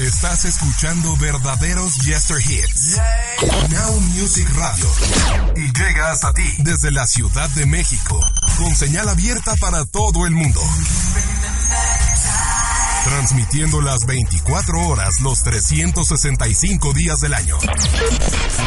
[0.00, 2.98] Estás escuchando verdaderos Yester Hits.
[3.70, 4.86] Now Music Radio.
[5.56, 8.20] Y llega hasta ti desde la Ciudad de México.
[8.58, 10.60] Con señal abierta para todo el mundo.
[13.04, 17.56] Transmitiendo las 24 horas los 365 días del año.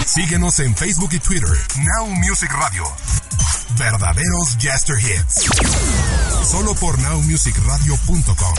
[0.08, 1.56] Síguenos en Facebook y Twitter.
[1.78, 2.86] Now Music Radio.
[3.78, 5.46] Verdaderos Jester Hits.
[6.44, 8.56] Solo por nowmusicradio.com.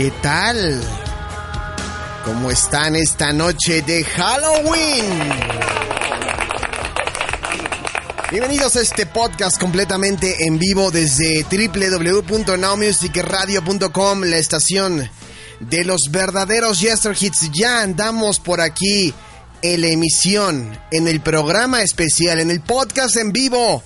[0.00, 0.80] ¿Qué tal?
[2.24, 5.04] ¿Cómo están esta noche de Halloween?
[8.30, 15.06] Bienvenidos a este podcast completamente en vivo desde www.nowmusicradio.com, la estación
[15.60, 17.50] de los verdaderos Yester Hits.
[17.52, 19.12] Ya andamos por aquí
[19.60, 23.82] en la emisión, en el programa especial, en el podcast en vivo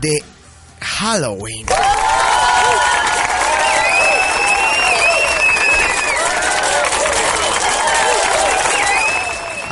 [0.00, 0.20] de
[0.80, 1.64] Halloween.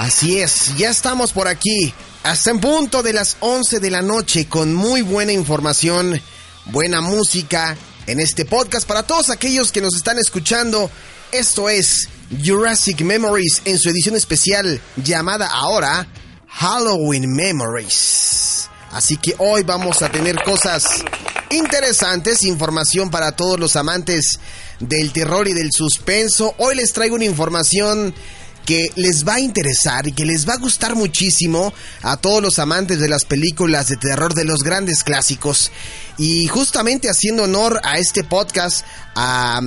[0.06, 4.46] Así es, ya estamos por aquí, hasta en punto de las 11 de la noche,
[4.46, 6.22] con muy buena información,
[6.66, 7.76] buena música
[8.06, 10.92] en este podcast para todos aquellos que nos están escuchando.
[11.32, 12.08] Esto es
[12.40, 16.06] Jurassic Memories en su edición especial llamada ahora
[16.50, 18.68] Halloween Memories.
[18.92, 20.84] Así que hoy vamos a tener cosas
[21.50, 24.38] interesantes, información para todos los amantes
[24.78, 26.54] del terror y del suspenso.
[26.58, 28.14] Hoy les traigo una información
[28.66, 31.72] que les va a interesar y que les va a gustar muchísimo
[32.02, 35.70] a todos los amantes de las películas de terror de los grandes clásicos.
[36.18, 38.84] Y justamente haciendo honor a este podcast,
[39.14, 39.60] a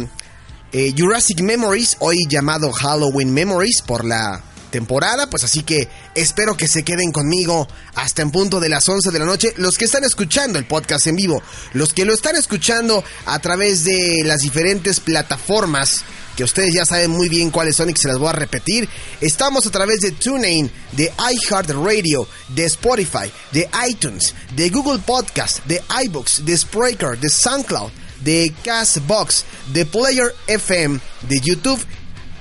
[0.73, 6.67] eh, Jurassic Memories, hoy llamado Halloween Memories por la temporada, pues así que espero que
[6.67, 10.03] se queden conmigo hasta en punto de las 11 de la noche, los que están
[10.03, 11.41] escuchando el podcast en vivo,
[11.73, 16.03] los que lo están escuchando a través de las diferentes plataformas
[16.39, 18.87] que ustedes ya saben muy bien cuáles son y que se las voy a repetir.
[19.19, 25.83] Estamos a través de TuneIn, de iHeartRadio, de Spotify, de iTunes, de Google Podcast, de
[26.05, 27.91] iBooks, de Spreaker, de SoundCloud,
[28.21, 31.85] de Castbox, de Player FM, de YouTube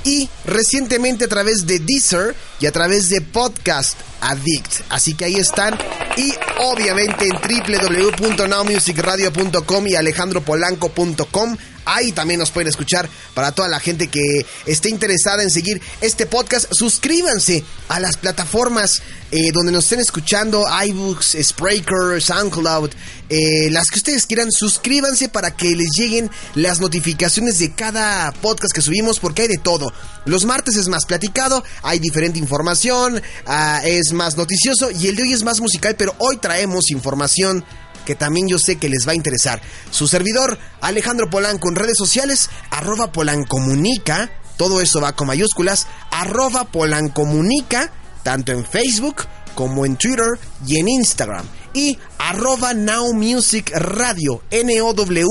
[0.04, 4.82] y recientemente a través de Deezer y a través de Podcast Addict.
[4.90, 5.76] Así que ahí están.
[6.16, 11.56] Y obviamente en www.nowmusicradio.com y alejandropolanco.com.
[11.88, 14.20] Ahí también nos pueden escuchar para toda la gente que
[14.66, 16.66] esté interesada en seguir este podcast.
[16.70, 19.00] Suscríbanse a las plataformas
[19.30, 22.90] eh, donde nos estén escuchando, iBooks, Spreaker, SoundCloud,
[23.30, 24.50] eh, las que ustedes quieran.
[24.50, 29.58] Suscríbanse para que les lleguen las notificaciones de cada podcast que subimos porque hay de
[29.58, 29.90] todo.
[30.26, 35.22] Los martes es más platicado, hay diferente información, ah, es más noticioso y el de
[35.22, 37.64] hoy es más musical, pero hoy traemos información
[38.08, 39.60] que también yo sé que les va a interesar.
[39.90, 46.64] Su servidor, Alejandro Polanco, en redes sociales, arroba polancomunica, todo eso va con mayúsculas, arroba
[46.64, 47.92] polancomunica,
[48.22, 51.44] tanto en Facebook como en Twitter y en Instagram.
[51.74, 55.26] Y arroba Now Music Radio, N-O-W,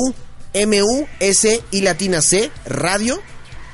[0.54, 3.20] M-U-S y latina C, radio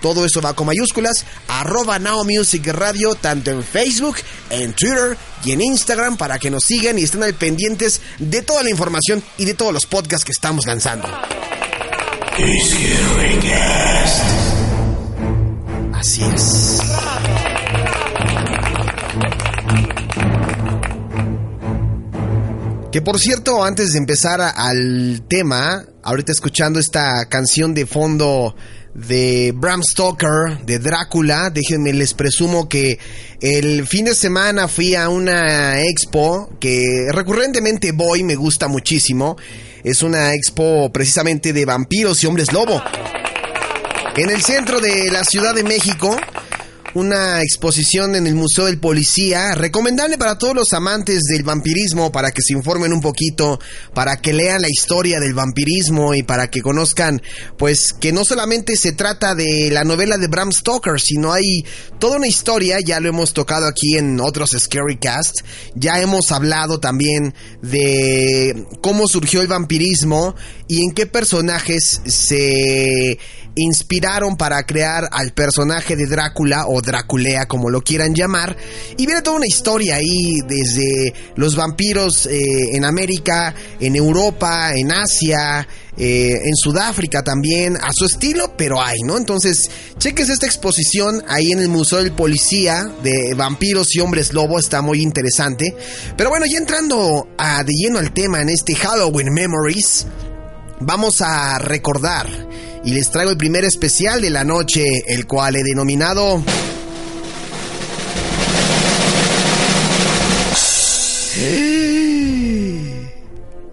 [0.03, 1.25] todo eso va con mayúsculas.
[1.47, 4.17] Arroba Now Music Radio, tanto en Facebook,
[4.49, 8.63] en Twitter y en Instagram, para que nos sigan y estén al pendientes de toda
[8.63, 11.07] la información y de todos los podcasts que estamos lanzando.
[15.93, 16.81] Así es.
[22.91, 28.53] Que por cierto, antes de empezar al tema, ahorita escuchando esta canción de fondo
[28.93, 31.49] de Bram Stoker, de Drácula.
[31.49, 32.99] Déjenme les presumo que
[33.41, 39.37] el fin de semana fui a una expo que recurrentemente voy, me gusta muchísimo.
[39.83, 42.81] Es una expo precisamente de vampiros y hombres lobo.
[44.15, 46.15] En el centro de la Ciudad de México.
[46.93, 52.31] Una exposición en el Museo del Policía, recomendable para todos los amantes del vampirismo, para
[52.31, 53.59] que se informen un poquito,
[53.93, 57.21] para que lean la historia del vampirismo y para que conozcan,
[57.57, 61.65] pues, que no solamente se trata de la novela de Bram Stoker, sino hay
[61.99, 65.41] toda una historia, ya lo hemos tocado aquí en otros Scary Cast,
[65.75, 70.35] ya hemos hablado también de cómo surgió el vampirismo
[70.67, 73.17] y en qué personajes se
[73.55, 78.55] inspiraron para crear al personaje de Drácula o Draculea como lo quieran llamar
[78.97, 82.39] y viene toda una historia ahí desde los vampiros eh,
[82.73, 88.99] en América, en Europa, en Asia, eh, en Sudáfrica también, a su estilo, pero hay,
[89.05, 89.15] ¿no?
[89.15, 89.69] Entonces,
[89.99, 94.81] cheques esta exposición ahí en el Museo del Policía de Vampiros y Hombres Lobo, está
[94.81, 95.75] muy interesante.
[96.17, 100.07] Pero bueno, ya entrando a, de lleno al tema en este Halloween Memories,
[100.85, 102.27] vamos a recordar
[102.83, 106.43] y les traigo el primer especial de la noche, el cual he denominado...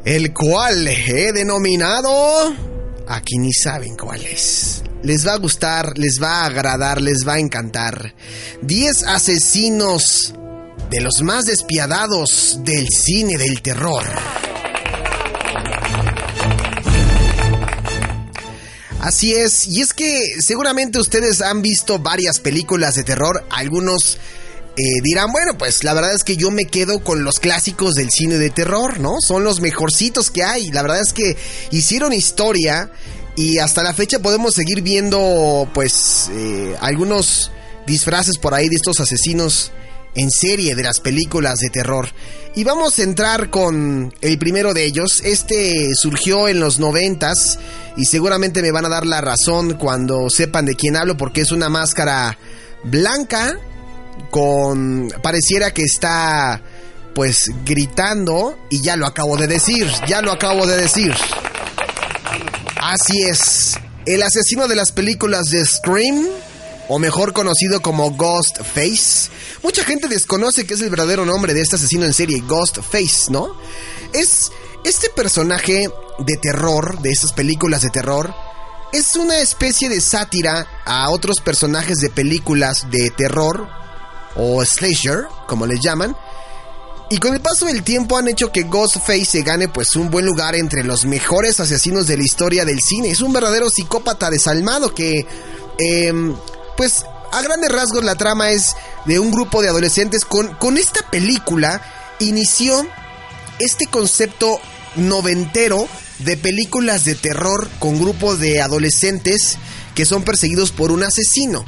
[0.04, 2.54] El cual he denominado...
[3.06, 4.82] Aquí ni saben cuál es.
[5.02, 8.14] Les va a gustar, les va a agradar, les va a encantar.
[8.62, 10.34] 10 asesinos
[10.90, 14.04] de los más despiadados del cine del terror.
[19.00, 24.18] Así es, y es que seguramente ustedes han visto varias películas de terror, algunos
[24.76, 28.10] eh, dirán, bueno, pues la verdad es que yo me quedo con los clásicos del
[28.10, 29.16] cine de terror, ¿no?
[29.20, 31.36] Son los mejorcitos que hay, la verdad es que
[31.70, 32.90] hicieron historia
[33.36, 37.50] y hasta la fecha podemos seguir viendo pues eh, algunos
[37.86, 39.72] disfraces por ahí de estos asesinos
[40.14, 42.08] en serie de las películas de terror.
[42.54, 45.20] Y vamos a entrar con el primero de ellos.
[45.24, 47.58] Este surgió en los noventas
[47.96, 51.52] y seguramente me van a dar la razón cuando sepan de quién hablo porque es
[51.52, 52.36] una máscara
[52.82, 53.58] blanca
[54.30, 56.62] con pareciera que está
[57.14, 61.14] pues gritando y ya lo acabo de decir, ya lo acabo de decir.
[62.76, 66.26] Así es, el asesino de las películas de Scream
[66.92, 69.30] o mejor conocido como Ghostface.
[69.62, 73.56] Mucha gente desconoce que es el verdadero nombre de este asesino en serie, Ghostface, ¿no?
[74.12, 74.50] Es
[74.82, 75.88] este personaje
[76.18, 78.34] de terror, de esas películas de terror,
[78.92, 83.68] es una especie de sátira a otros personajes de películas de terror
[84.34, 86.16] o slasher, como les llaman.
[87.08, 90.26] Y con el paso del tiempo han hecho que Ghostface se gane pues un buen
[90.26, 93.10] lugar entre los mejores asesinos de la historia del cine.
[93.10, 95.24] Es un verdadero psicópata desalmado que
[95.78, 96.12] eh,
[96.76, 98.74] pues a grandes rasgos la trama es
[99.06, 100.24] de un grupo de adolescentes.
[100.24, 101.80] Con, con esta película
[102.18, 102.86] inició
[103.58, 104.60] este concepto
[104.96, 105.88] noventero
[106.20, 109.58] de películas de terror con grupos de adolescentes
[109.94, 111.64] que son perseguidos por un asesino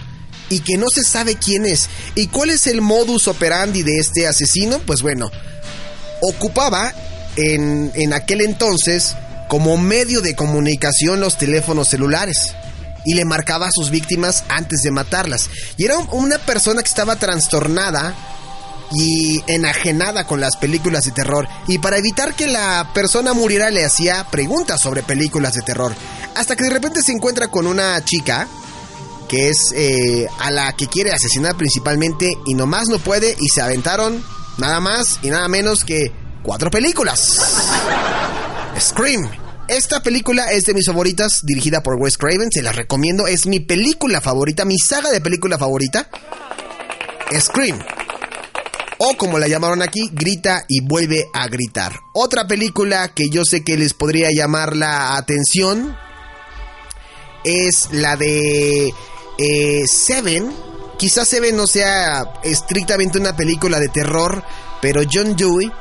[0.49, 1.89] y que no se sabe quién es.
[2.15, 4.81] ¿Y cuál es el modus operandi de este asesino?
[4.81, 5.31] Pues bueno,
[6.21, 6.93] ocupaba
[7.37, 9.15] en, en aquel entonces
[9.49, 12.55] como medio de comunicación los teléfonos celulares
[13.05, 15.51] y le marcaba a sus víctimas antes de matarlas.
[15.77, 18.15] Y era una persona que estaba trastornada
[18.95, 21.49] y enajenada con las películas de terror.
[21.67, 25.93] Y para evitar que la persona muriera le hacía preguntas sobre películas de terror.
[26.35, 28.49] Hasta que de repente se encuentra con una chica
[29.29, 33.63] que es eh, a la que quiere asesinar principalmente y nomás no puede y se
[33.63, 34.23] aventaron
[34.59, 36.13] nada más y nada menos que
[36.43, 37.39] cuatro películas.
[38.79, 39.31] Scream,
[39.69, 43.61] esta película es de mis favoritas, dirigida por Wes Craven, se la recomiendo, es mi
[43.61, 46.09] película favorita, mi saga de película favorita.
[47.39, 47.79] Scream.
[48.99, 51.93] O como la llamaron aquí, grita y vuelve a gritar.
[52.15, 55.97] Otra película que yo sé que les podría llamar la atención
[57.45, 58.93] es la de
[59.39, 60.53] eh, Seven.
[60.99, 64.45] Quizás Seven no sea estrictamente una película de terror,
[64.81, 65.73] pero John Dewey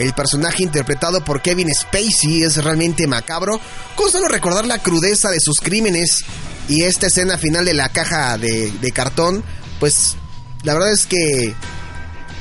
[0.00, 3.60] el personaje interpretado por Kevin Spacey es realmente macabro,
[3.96, 6.24] con solo recordar la crudeza de sus crímenes
[6.68, 9.44] y esta escena final de la caja de, cartón,
[9.78, 10.16] pues
[10.62, 11.54] la verdad es que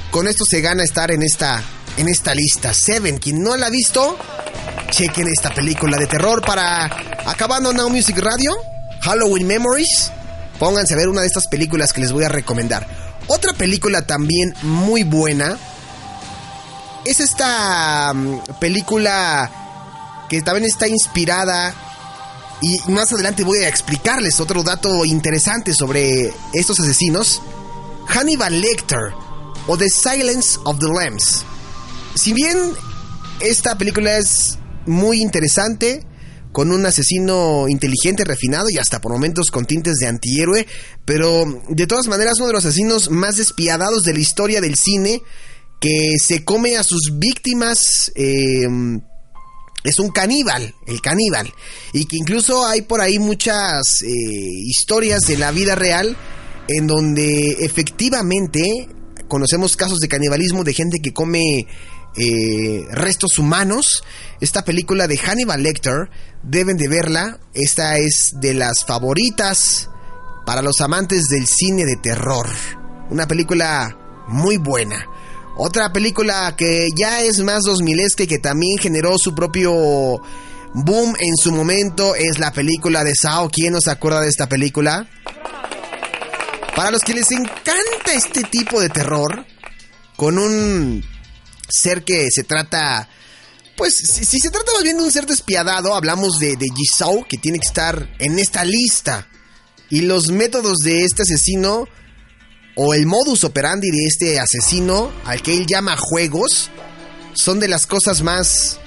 [0.09, 1.61] con esto se gana estar en esta,
[1.97, 2.73] en esta lista.
[2.73, 4.17] Seven, quien no la ha visto,
[4.91, 6.85] chequen esta película de terror para
[7.25, 8.55] acabando Now Music Radio,
[9.01, 10.11] Halloween Memories.
[10.59, 12.87] Pónganse a ver una de estas películas que les voy a recomendar.
[13.27, 15.57] Otra película también muy buena
[17.05, 21.73] es esta mm, película que también está inspirada
[22.61, 27.41] y más adelante voy a explicarles otro dato interesante sobre estos asesinos.
[28.07, 29.13] Hannibal Lecter
[29.67, 31.43] o The Silence of the Lambs.
[32.15, 32.57] Si bien
[33.39, 36.05] esta película es muy interesante,
[36.51, 40.65] con un asesino inteligente, refinado y hasta por momentos con tintes de antihéroe,
[41.05, 45.21] pero de todas maneras uno de los asesinos más despiadados de la historia del cine,
[45.79, 48.11] que se come a sus víctimas.
[48.15, 49.01] Em,
[49.83, 51.51] es un caníbal, el caníbal.
[51.93, 56.17] Y que incluso hay por ahí muchas eh, historias de la vida real
[56.67, 58.89] en donde efectivamente
[59.27, 61.65] conocemos casos de canibalismo de gente que come
[62.17, 64.03] eh, restos humanos.
[64.41, 66.09] Esta película de Hannibal Lecter,
[66.43, 67.39] deben de verla.
[67.53, 69.89] Esta es de las favoritas
[70.45, 72.47] para los amantes del cine de terror.
[73.09, 75.07] Una película muy buena.
[75.61, 79.73] Otra película que ya es más 2000 y que también generó su propio
[80.73, 83.49] boom en su momento es la película de Sao.
[83.49, 85.09] ¿Quién nos acuerda de esta película?
[86.77, 89.45] Para los que les encanta este tipo de terror,
[90.15, 91.03] con un
[91.67, 93.09] ser que se trata...
[93.75, 97.37] Pues si, se trata más bien de un ser despiadado, hablamos de, de Jisoo, que
[97.37, 99.27] tiene que estar en esta lista.
[99.89, 101.85] Y los métodos de este asesino,
[102.81, 106.69] o el modus operandi de este asesino, al que él llama juegos,
[107.33, 108.79] son de las cosas más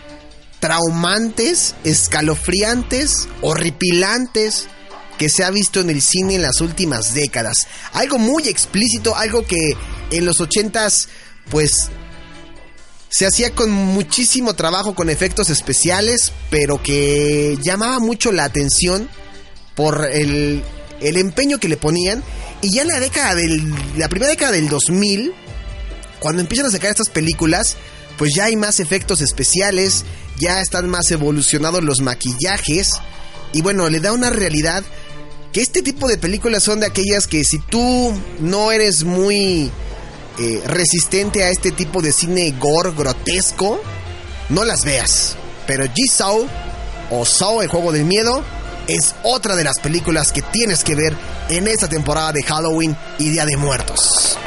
[0.61, 4.67] traumantes, escalofriantes, horripilantes
[5.19, 7.67] que se ha visto en el cine en las últimas décadas.
[7.93, 9.77] Algo muy explícito, algo que
[10.11, 11.09] en los ochentas
[11.51, 11.91] pues
[13.11, 19.07] se hacía con muchísimo trabajo con efectos especiales, pero que llamaba mucho la atención
[19.75, 20.65] por el,
[21.03, 22.23] el empeño que le ponían.
[22.61, 23.63] Y ya en la década del,
[23.97, 25.33] la primera década del 2000,
[26.21, 27.77] cuando empiezan a sacar estas películas,
[28.19, 30.05] pues ya hay más efectos especiales,
[30.39, 33.01] ya están más evolucionados los maquillajes,
[33.53, 34.83] y bueno, le da una realidad
[35.53, 39.71] que este tipo de películas son de aquellas que si tú no eres muy
[40.39, 43.81] eh, resistente a este tipo de cine gore grotesco,
[44.49, 45.37] no las veas.
[45.67, 46.47] Pero Jigsaw
[47.11, 48.43] o Saw, el juego del miedo,
[48.87, 51.17] es otra de las películas que tienes que ver
[51.49, 54.39] en esta temporada de Halloween y Día de Muertos.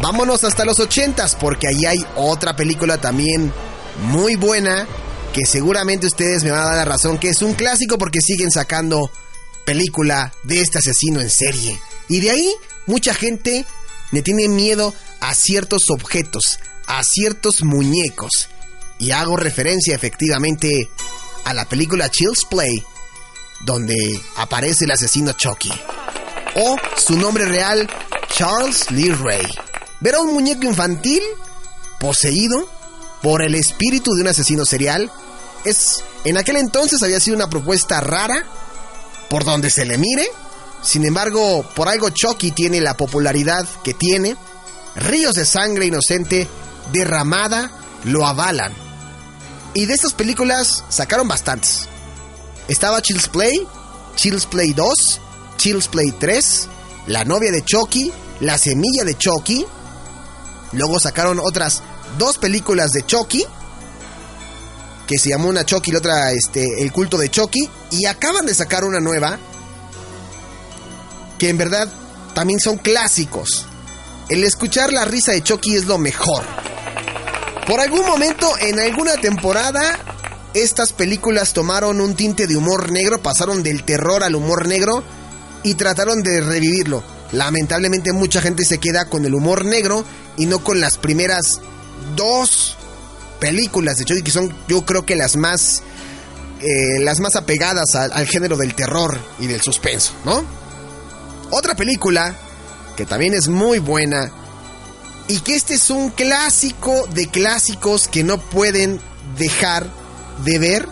[0.00, 3.52] Vámonos hasta los ochentas porque ahí hay otra película también
[4.04, 4.86] muy buena
[5.32, 8.50] que seguramente ustedes me van a dar la razón que es un clásico porque siguen
[8.50, 9.10] sacando
[9.64, 11.80] película de este asesino en serie.
[12.08, 12.54] Y de ahí
[12.86, 13.66] mucha gente
[14.12, 18.48] le tiene miedo a ciertos objetos, a ciertos muñecos.
[18.98, 20.88] Y hago referencia efectivamente
[21.48, 22.84] a la película Chills Play,
[23.64, 25.72] donde aparece el asesino Chucky.
[26.56, 27.88] O su nombre real,
[28.28, 29.46] Charles Lee Ray.
[30.00, 31.22] Ver a un muñeco infantil
[31.98, 32.68] poseído
[33.22, 35.10] por el espíritu de un asesino serial
[35.64, 38.44] es en aquel entonces había sido una propuesta rara
[39.30, 40.28] por donde se le mire.
[40.82, 44.36] Sin embargo, por algo Chucky tiene la popularidad que tiene.
[44.96, 46.46] Ríos de sangre inocente
[46.92, 47.70] derramada
[48.04, 48.87] lo avalan.
[49.74, 51.88] Y de estas películas sacaron bastantes.
[52.68, 53.66] Estaba Chills Play,
[54.16, 54.94] Chills Play 2,
[55.56, 56.68] Chills Play 3,
[57.06, 59.64] La novia de Chucky, La semilla de Chucky.
[60.72, 61.82] Luego sacaron otras
[62.18, 63.44] dos películas de Chucky,
[65.06, 68.46] que se llamó una Chucky y la otra este, El culto de Chucky, y acaban
[68.46, 69.38] de sacar una nueva,
[71.38, 71.88] que en verdad
[72.34, 73.66] también son clásicos.
[74.28, 76.44] El escuchar la risa de Chucky es lo mejor.
[77.68, 79.98] Por algún momento, en alguna temporada,
[80.54, 85.04] estas películas tomaron un tinte de humor negro, pasaron del terror al humor negro
[85.62, 87.04] y trataron de revivirlo.
[87.30, 90.02] Lamentablemente mucha gente se queda con el humor negro
[90.38, 91.60] y no con las primeras
[92.16, 92.78] dos
[93.38, 95.82] películas de Chucky que son yo creo que las más
[96.60, 100.42] eh, las más apegadas al, género del terror y del suspenso, ¿no?
[101.50, 102.34] Otra película
[102.96, 104.32] que también es muy buena
[105.28, 109.00] y que este es un clásico de clásicos que no pueden
[109.36, 109.86] dejar
[110.44, 110.88] de ver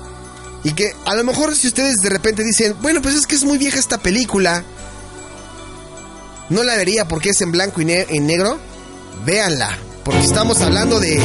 [0.63, 3.45] y que a lo mejor si ustedes de repente dicen, bueno, pues es que es
[3.45, 4.65] muy vieja esta película,
[6.51, 8.59] no la vería porque es en blanco y en negro,
[9.25, 11.21] véanla, porque estamos hablando de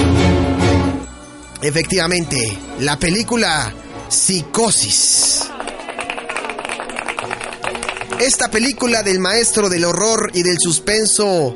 [1.61, 2.37] Efectivamente,
[2.79, 3.71] la película
[4.09, 5.43] Psicosis.
[8.19, 11.55] Esta película del maestro del horror y del suspenso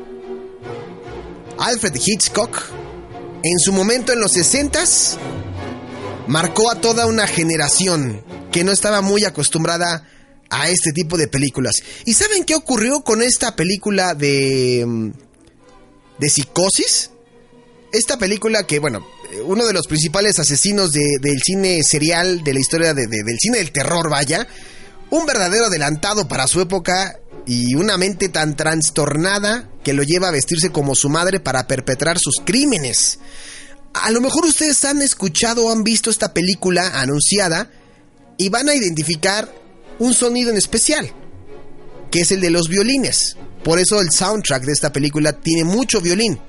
[1.58, 2.62] Alfred Hitchcock,
[3.44, 4.84] en su momento en los 60
[6.28, 10.08] marcó a toda una generación que no estaba muy acostumbrada
[10.50, 11.76] a este tipo de películas.
[12.06, 15.12] ¿Y saben qué ocurrió con esta película de mm,
[16.20, 17.12] de Psicosis?
[17.92, 19.06] Esta película que, bueno,
[19.46, 24.10] uno de los principales asesinos del cine serial, de la historia del cine del terror,
[24.10, 24.48] vaya.
[25.12, 30.32] Un verdadero adelantado para su época y una mente tan trastornada que lo lleva a
[30.32, 33.20] vestirse como su madre para perpetrar sus crímenes.
[33.94, 37.72] A lo mejor ustedes han escuchado o han visto esta película anunciada
[38.38, 39.54] y van a identificar
[40.00, 41.12] un sonido en especial,
[42.12, 43.38] que es el de los violines.
[43.64, 46.40] Por eso el soundtrack de esta película tiene mucho violín.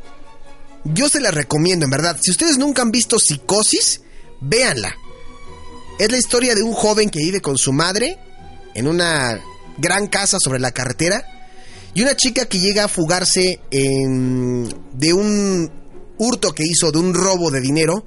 [0.84, 2.18] Yo se la recomiendo, en verdad.
[2.20, 4.00] Si ustedes nunca han visto Psicosis,
[4.40, 4.94] véanla.
[5.98, 8.18] Es la historia de un joven que vive con su madre
[8.74, 9.40] en una
[9.78, 11.24] gran casa sobre la carretera
[11.96, 15.72] y una chica que llega a fugarse de un
[16.18, 18.04] hurto que hizo, de un robo de dinero,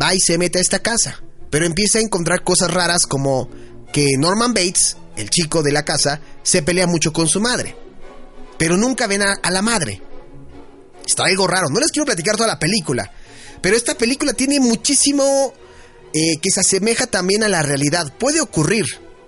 [0.00, 1.22] va y se mete a esta casa.
[1.50, 3.48] Pero empieza a encontrar cosas raras como
[3.90, 7.74] que Norman Bates, el chico de la casa, se pelea mucho con su madre.
[8.58, 10.02] Pero nunca ven a, la madre.
[11.06, 11.68] Está algo raro.
[11.70, 13.10] No les quiero platicar toda la película.
[13.62, 15.54] Pero esta película tiene muchísimo
[16.12, 18.12] eh, que se asemeja también a la realidad.
[18.18, 18.84] Puede ocurrir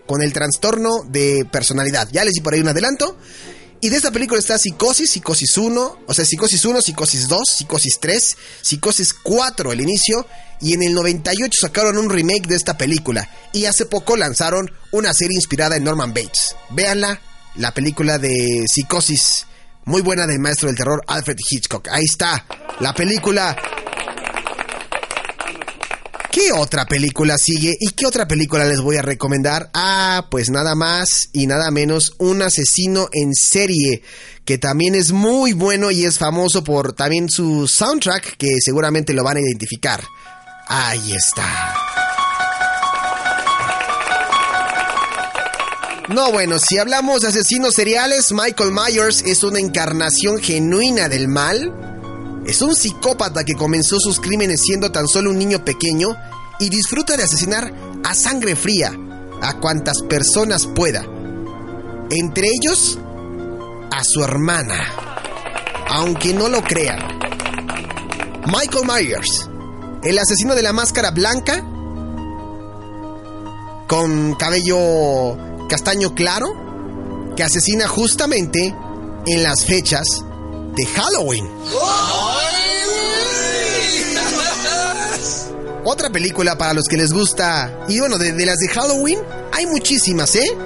[0.07, 2.09] con el trastorno de personalidad.
[2.13, 3.17] Ya les di por ahí un adelanto.
[3.81, 7.99] Y de esta película está Psicosis, Psicosis 1, o sea, Psicosis 1, Psicosis 2, Psicosis
[8.01, 10.27] 3, Psicosis 4 el inicio,
[10.63, 15.13] y en el 98 sacaron un remake de esta película, y hace poco lanzaron una
[15.13, 16.57] serie inspirada en Norman Bates.
[16.71, 17.21] Véanla,
[17.57, 19.45] la película de Psicosis,
[19.85, 21.89] muy buena del maestro del terror Alfred Hitchcock.
[21.89, 22.47] Ahí está,
[22.81, 23.55] la película
[26.45, 27.73] ¿Qué otra película sigue?
[27.81, 29.71] ¿Y qué otra película les voy a recomendar?
[29.73, 34.03] Ah, pues nada más y nada menos un asesino en serie
[34.45, 39.25] que también es muy bueno y es famoso por también su soundtrack que seguramente lo
[39.25, 40.05] van a identificar.
[40.69, 41.77] Ahí está.
[46.11, 51.73] No, bueno, si hablamos de asesinos seriales, Michael Myers es una encarnación genuina del mal
[52.47, 56.15] es un psicópata que comenzó sus crímenes siendo tan solo un niño pequeño
[56.59, 57.73] y disfruta de asesinar
[58.05, 58.93] a sangre fría
[59.43, 61.05] a cuantas personas pueda.
[62.11, 62.99] Entre ellos,
[63.91, 64.79] a su hermana.
[65.89, 66.99] Aunque no lo crean.
[68.47, 69.49] Michael Myers,
[70.03, 71.65] el asesino de la máscara blanca,
[73.87, 75.37] con cabello
[75.69, 78.75] castaño claro, que asesina justamente
[79.27, 80.05] en las fechas
[80.77, 81.49] de Halloween.
[85.85, 87.85] Otra película para los que les gusta.
[87.89, 89.19] Y bueno, de, las de Halloween,
[89.53, 90.57] hay muchísimas, ¿eh?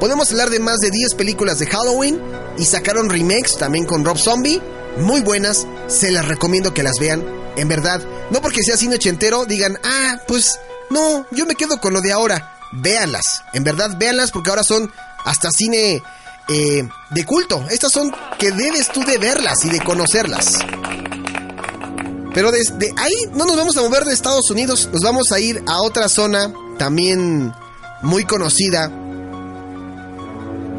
[0.00, 2.20] Podemos hablar de más de 10 películas de Halloween
[2.58, 4.60] y sacaron remakes también con Rob Zombie.
[4.98, 7.24] Muy buenas, se las recomiendo que las vean.
[7.56, 10.58] En verdad, no porque sea cine ochentero digan, ah, pues
[10.90, 12.58] no, yo me quedo con lo de ahora.
[12.72, 14.92] Véanlas, en verdad, véanlas porque ahora son
[15.24, 16.02] hasta cine
[16.48, 17.64] eh, de culto.
[17.70, 20.58] Estas son que debes tú de verlas y de conocerlas.
[22.38, 25.60] Pero desde ahí no nos vamos a mover de Estados Unidos, nos vamos a ir
[25.66, 27.52] a otra zona también
[28.02, 28.92] muy conocida.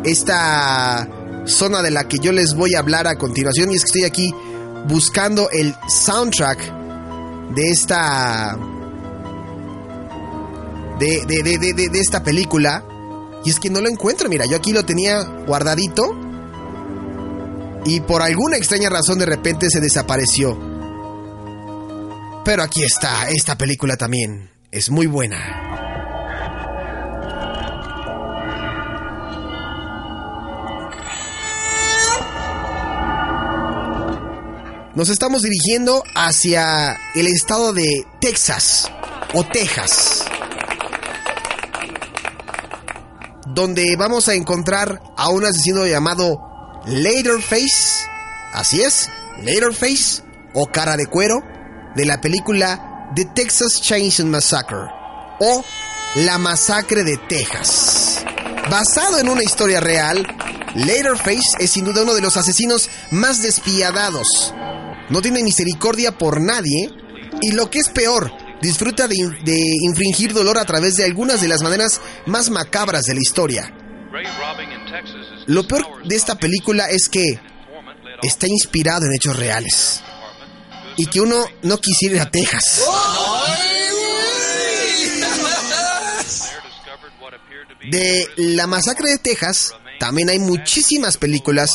[0.06, 1.06] Esta
[1.44, 4.04] zona de la que yo les voy a hablar a continuación y es que estoy
[4.06, 4.34] aquí
[4.88, 6.60] buscando el soundtrack
[7.56, 8.58] de esta
[10.98, 12.86] de, de, de, de, esta película
[13.44, 16.16] y es que no lo encuentro, mira, yo aquí lo tenía guardadito
[17.84, 20.69] y por alguna extraña razón de repente se desapareció.
[22.46, 25.66] Pero aquí está, esta película también es muy buena.
[34.96, 38.92] Nos estamos dirigiendo hacia el estado de Texas
[39.34, 40.26] o Texas.
[43.60, 46.40] donde vamos a encontrar a un asesino llamado
[46.86, 48.08] Laterface,
[48.54, 49.10] así es,
[49.44, 50.24] Laterface
[50.54, 51.42] o cara de cuero,
[52.00, 54.88] de la película The Texas Chainsaw Massacre
[55.42, 55.66] o
[56.16, 58.24] La Masacre de Texas.
[58.70, 60.26] Basado en una historia real,
[60.76, 64.54] Laterface es sin duda uno de los asesinos más despiadados.
[65.10, 66.90] No tiene misericordia por nadie
[67.42, 68.32] y lo que es peor,
[68.62, 69.18] disfruta de,
[69.82, 73.74] infringir dolor a través de algunas de las maneras más macabras de la historia.
[75.48, 77.42] Lo peor de esta película es que
[78.22, 80.02] está inspirado en hechos reales
[81.00, 82.84] y que uno no quisiera ir a Texas.
[87.90, 91.72] De la masacre de Texas también hay muchísimas películas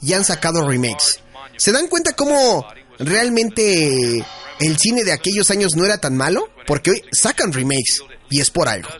[0.00, 1.18] y han sacado remakes.
[1.56, 2.64] ¿Se dan cuenta cómo
[3.00, 4.24] realmente
[4.60, 8.50] el cine de aquellos años no era tan malo, porque hoy sacan remakes y es
[8.50, 8.90] por algo.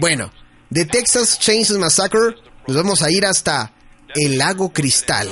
[0.00, 0.30] Bueno,
[0.70, 2.36] de Texas Chainsaw Massacre
[2.68, 3.72] nos vamos a ir hasta
[4.14, 5.28] el lago Cristal.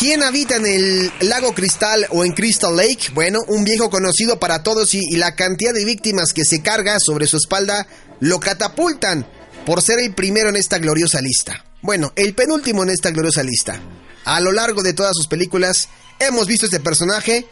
[0.00, 3.10] ¿Quién habita en el lago Cristal o en Crystal Lake?
[3.12, 7.26] Bueno, un viejo conocido para todos y, la cantidad de víctimas que se carga sobre
[7.26, 7.86] su espalda
[8.18, 9.26] lo catapultan
[9.66, 11.66] por ser el primero en esta gloriosa lista.
[11.82, 13.78] Bueno, el penúltimo en esta gloriosa lista.
[14.24, 17.46] A lo largo de todas sus películas hemos visto este personaje.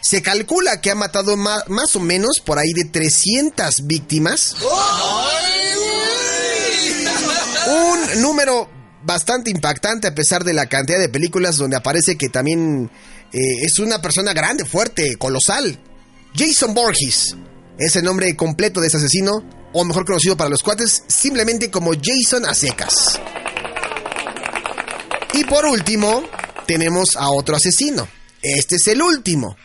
[0.00, 4.56] Se calcula que ha matado más, más o menos por ahí de 300 víctimas.
[7.66, 8.73] Un número
[9.04, 12.90] bastante impactante a pesar de la cantidad de películas donde aparece que también
[13.32, 15.78] eh, es una persona grande, fuerte, colosal.
[16.34, 17.36] Jason Borges
[17.78, 19.32] es el nombre completo de ese asesino,
[19.72, 23.20] o mejor conocido para los cuates, simplemente como Jason a secas.
[25.32, 26.22] Y por último,
[26.66, 28.06] tenemos a otro asesino.
[28.40, 29.56] Este es el último.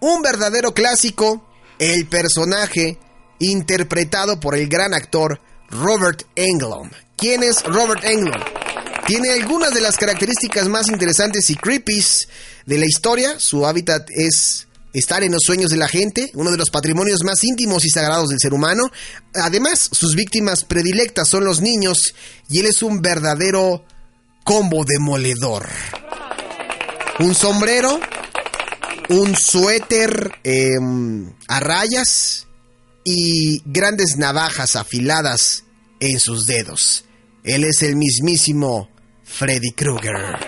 [0.00, 2.98] Un verdadero clásico, el personaje
[3.38, 6.92] interpretado por el gran actor Robert Englund.
[7.16, 8.63] ¿Quién es Robert Englund?
[9.06, 12.26] Tiene algunas de las características más interesantes y creepies
[12.64, 13.38] de la historia.
[13.38, 17.44] Su hábitat es estar en los sueños de la gente, uno de los patrimonios más
[17.44, 18.90] íntimos y sagrados del ser humano.
[19.34, 22.14] Además, sus víctimas predilectas son los niños
[22.48, 23.84] y él es un verdadero
[24.44, 25.66] combo demoledor.
[27.18, 28.00] Un sombrero,
[29.10, 32.46] un suéter em, a rayas
[33.04, 35.64] y grandes navajas afiladas
[36.00, 37.04] en sus dedos.
[37.42, 38.93] Él es el mismísimo
[39.24, 40.38] Freddy Krueger.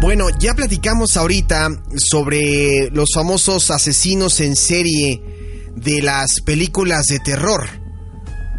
[0.00, 5.20] Bueno, ya platicamos ahorita sobre los famosos asesinos en serie
[5.74, 7.68] de las películas de terror.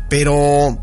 [0.10, 0.78] Pero,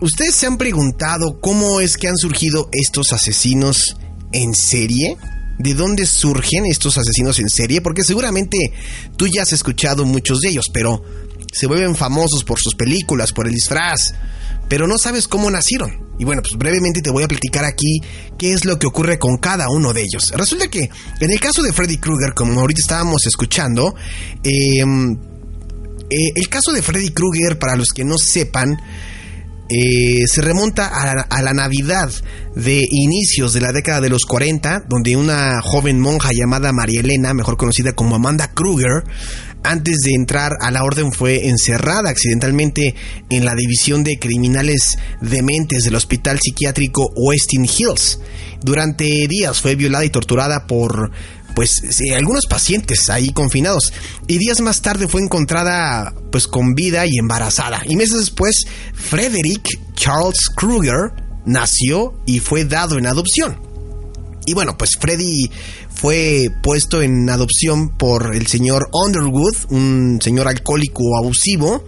[0.00, 3.96] ¿ustedes se han preguntado cómo es que han surgido estos asesinos
[4.32, 5.16] en serie?
[5.62, 7.82] ¿De dónde surgen estos asesinos en serie?
[7.82, 8.72] Porque seguramente
[9.16, 11.04] tú ya has escuchado muchos de ellos, pero
[11.52, 14.14] se vuelven famosos por sus películas, por el disfraz,
[14.70, 16.08] pero no sabes cómo nacieron.
[16.18, 18.00] Y bueno, pues brevemente te voy a platicar aquí
[18.38, 20.32] qué es lo que ocurre con cada uno de ellos.
[20.34, 20.88] Resulta que
[21.20, 23.94] en el caso de Freddy Krueger, como ahorita estábamos escuchando,
[24.42, 25.12] em,
[26.08, 28.78] eh, el caso de Freddy Krueger, para los que no sepan,
[29.72, 32.10] eh, se remonta a la, Navidad
[32.56, 37.34] de inicios de la década de los 40, donde una joven monja llamada María Elena,
[37.34, 39.04] mejor conocida como Amanda Kruger,
[39.62, 42.96] antes de entrar a la orden fue encerrada accidentalmente
[43.28, 48.18] en la división de criminales dementes del hospital psiquiátrico Westin Hills.
[48.62, 51.12] Durante días fue violada y torturada por
[51.54, 51.70] pues
[52.14, 53.92] algunos pacientes ahí confinados.
[54.26, 57.82] Y días más tarde fue encontrada pues con vida y embarazada.
[57.86, 61.12] Y meses después Frederick Charles Krueger
[61.44, 63.60] nació y fue dado en adopción.
[64.46, 65.50] Y bueno pues Freddy
[65.94, 71.84] fue puesto en adopción por el señor Underwood un señor alcohólico abusivo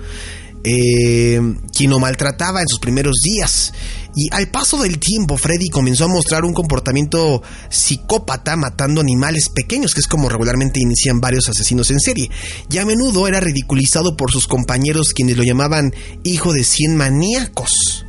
[0.64, 1.40] eh,
[1.74, 3.72] quien lo maltrataba en sus primeros días
[4.14, 9.94] y al paso del tiempo, Freddy comenzó a mostrar un comportamiento psicópata matando animales pequeños,
[9.94, 12.30] que es como regularmente inician varios asesinos en serie.
[12.70, 15.94] Y a menudo era ridiculizado por sus compañeros quienes lo llamaban
[16.24, 18.04] hijo de cien maníacos.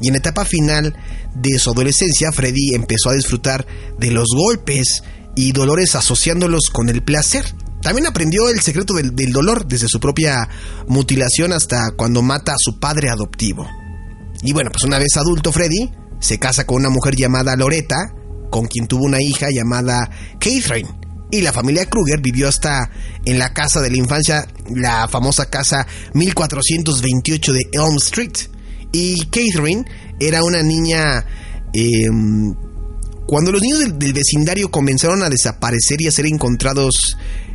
[0.00, 0.94] Y en la etapa final
[1.34, 3.66] de su adolescencia, Freddy empezó a disfrutar
[3.98, 5.02] de los golpes
[5.34, 7.44] y dolores asociándolos con el placer.
[7.82, 10.48] También aprendió el secreto del dolor desde su propia
[10.86, 13.66] mutilación hasta cuando mata a su padre adoptivo.
[14.42, 18.14] Y bueno, pues una vez adulto Freddy se casa con una mujer llamada Loretta,
[18.50, 20.88] con quien tuvo una hija llamada Catherine.
[21.30, 22.90] Y la familia Kruger vivió hasta
[23.24, 28.32] en la casa de la infancia, la famosa casa 1428 de Elm Street.
[28.92, 29.84] Y Catherine
[30.18, 31.24] era una niña...
[31.74, 32.54] Em,
[33.26, 37.14] cuando los niños del, vecindario comenzaron a desaparecer y a ser encontrados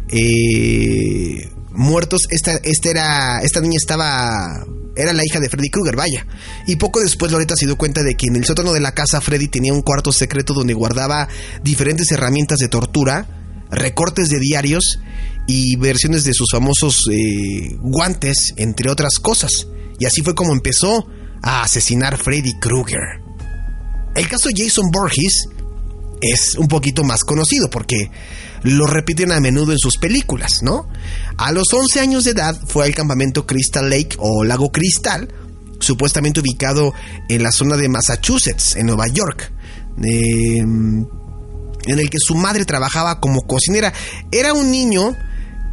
[0.09, 6.25] eh, muertos, esta, esta, era, esta niña estaba era la hija de Freddy Krueger, vaya.
[6.67, 9.21] Y poco después Loretta se dio cuenta de que en el sótano de la casa
[9.21, 11.27] Freddy tenía un cuarto secreto donde guardaba
[11.63, 14.99] diferentes herramientas de tortura, recortes de diarios
[15.47, 19.67] y versiones de sus famosos eh, guantes, entre otras cosas.
[19.99, 21.07] Y así fue como empezó
[21.41, 23.21] a asesinar Freddy Krueger.
[24.15, 25.47] El caso de Jason Borges
[26.21, 28.09] es un poquito más conocido porque
[28.63, 30.87] lo repiten a menudo en sus películas, ¿no?
[31.37, 35.27] A los 11 años de edad fue al campamento Crystal Lake o Lago Cristal,
[35.79, 36.93] supuestamente ubicado
[37.29, 39.51] en la zona de Massachusetts, en Nueva York,
[39.97, 41.05] em,
[41.85, 43.93] en el que su madre trabajaba como cocinera.
[44.31, 45.15] Era un niño,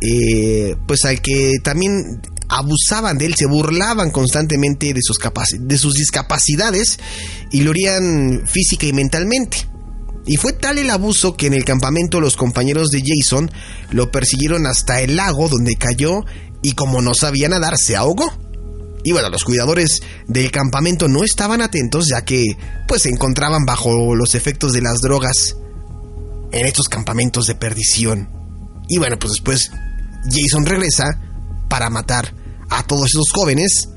[0.01, 5.19] eh, pues al que también abusaban de él, se burlaban constantemente de sus,
[5.61, 6.99] de sus discapacidades
[7.53, 9.70] y lo harían física y mentalmente.
[10.31, 13.51] Y fue tal el abuso que en el campamento los compañeros de Jason
[13.91, 16.25] lo persiguieron hasta el lago donde cayó
[16.63, 18.33] y como no sabía nadar se ahogó.
[19.03, 22.47] Y bueno, los cuidadores del campamento no estaban atentos ya que
[22.87, 25.57] pues se encontraban bajo los efectos de las drogas
[26.53, 28.31] en estos campamentos de perdición.
[28.89, 29.73] Y bueno, pues después
[30.31, 31.07] Jason regresa
[31.69, 32.33] para matar
[32.69, 33.89] a todos esos jóvenes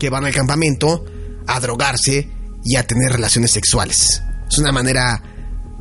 [0.00, 1.04] que van al campamento
[1.46, 2.28] a drogarse
[2.64, 4.20] y a tener relaciones sexuales.
[4.50, 5.22] Es una manera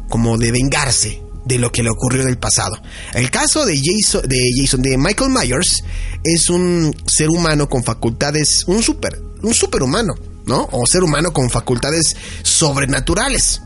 [0.09, 2.75] como de vengarse de lo que le ocurrió en el pasado.
[3.13, 5.83] El caso de Jason, de Jason, de Michael Myers,
[6.23, 10.15] es un ser humano con facultades, un super, un superhumano,
[10.45, 10.67] ¿no?
[10.71, 13.61] O ser humano con facultades sobrenaturales.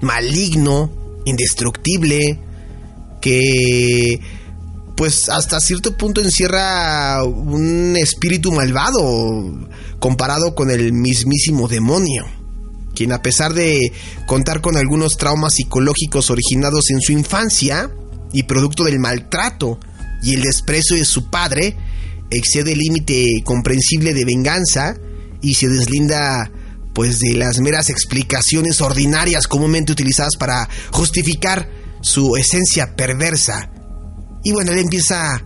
[0.00, 0.90] Maligno,
[1.24, 2.40] indestructible,
[3.20, 4.20] que
[4.96, 9.68] pues hasta cierto punto encierra un espíritu malvado
[10.00, 12.26] comparado con el mismísimo demonio,
[12.98, 13.92] quien a pesar de
[14.26, 17.88] contar con algunos traumas psicológicos originados en su infancia
[18.32, 19.78] y producto del maltrato
[20.20, 21.76] y el desprecio de su padre,
[22.28, 24.96] excede el límite comprensible de venganza
[25.40, 26.50] y se deslinda
[26.92, 33.70] pues de las meras explicaciones ordinarias comúnmente utilizadas para justificar su esencia perversa.
[34.42, 35.40] Y bueno, él empieza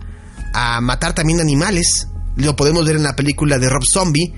[0.55, 2.07] a matar también animales.
[2.35, 4.33] Lo podemos ver en la película de Rob Zombie,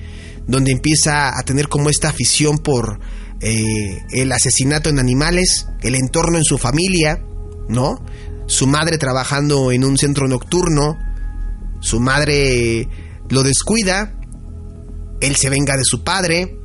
[0.48, 3.00] donde empieza a tener como esta afición por
[3.42, 7.24] eh, el asesinato en animales, el entorno en su familia,
[7.68, 8.04] ¿no?
[8.48, 10.98] Su madre trabajando en un centro nocturno,
[11.80, 12.88] su madre
[13.30, 14.18] lo descuida,
[15.22, 16.58] él se venga de su padre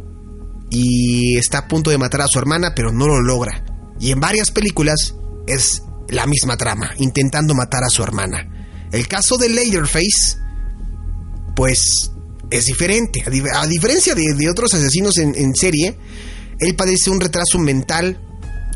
[0.71, 3.65] y está a punto de matar a su hermana, pero no lo logra.
[3.99, 5.15] Y en varias películas
[5.47, 8.89] es la misma trama, intentando matar a su hermana.
[8.93, 10.39] El caso de Leatherface,
[11.55, 12.10] pues
[12.51, 13.23] es diferente.
[13.55, 15.97] A, diferencia de, otros asesinos en, serie,
[16.59, 18.21] él padece un retraso mental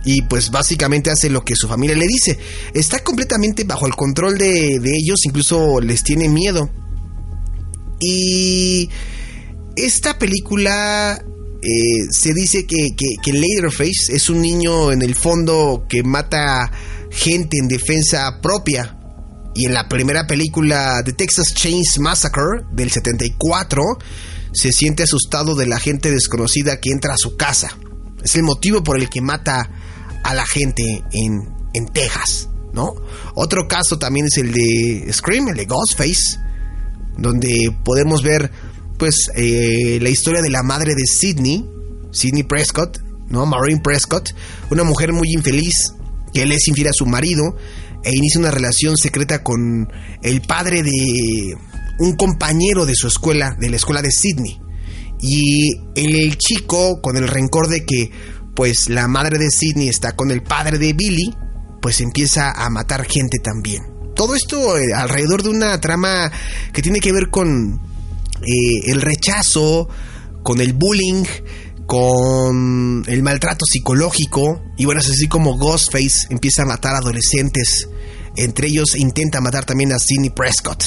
[0.05, 2.39] y pues básicamente hace lo que su familia le dice.
[2.73, 6.71] Está completamente bajo el control de, ellos, incluso les tiene miedo.
[8.01, 8.89] Y
[9.77, 11.23] esta película
[11.63, 13.33] eh, se dice que, que, que
[14.09, 16.71] es un niño en el fondo que mata
[17.11, 18.99] gente en defensa propia.
[19.55, 23.83] Y en la primera película de Texas Chains Massacre del 74,
[24.53, 27.77] se siente asustado de la gente desconocida que entra a su casa.
[28.23, 29.71] Es el motivo por el que mata
[30.23, 32.95] a la gente en, en Texas, ¿no?
[33.35, 36.38] Otro caso también es el de Scream, el de Ghostface,
[37.19, 38.51] donde podemos ver
[38.99, 41.69] pues eh, la historia de la madre de Sidney,
[42.12, 43.45] Sidney Prescott, ¿no?
[43.47, 44.35] Maureen Prescott,
[44.71, 45.95] una mujer muy infeliz
[46.33, 47.57] que le es infiel a su marido
[48.05, 49.88] e inicia una relación secreta con
[50.23, 51.57] el padre de
[51.99, 54.61] un compañero de su escuela, de la escuela de Sidney.
[55.21, 58.11] Y el chico, con el rencor de que
[58.55, 61.35] pues la madre de Sidney está con el padre de Billy,
[61.81, 63.83] pues empieza a matar gente también.
[64.14, 66.31] Todo esto eh, alrededor de una trama
[66.73, 67.81] que tiene que ver con
[68.43, 69.88] eh, el rechazo,
[70.43, 71.25] con el bullying,
[71.87, 74.62] con el maltrato psicológico.
[74.77, 77.88] Y bueno, es así como Ghostface empieza a matar adolescentes.
[78.37, 80.85] Entre ellos intenta matar también a Sidney Prescott.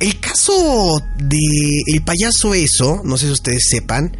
[0.00, 1.38] El caso de
[1.86, 4.16] el payaso eso, no sé si ustedes sepan,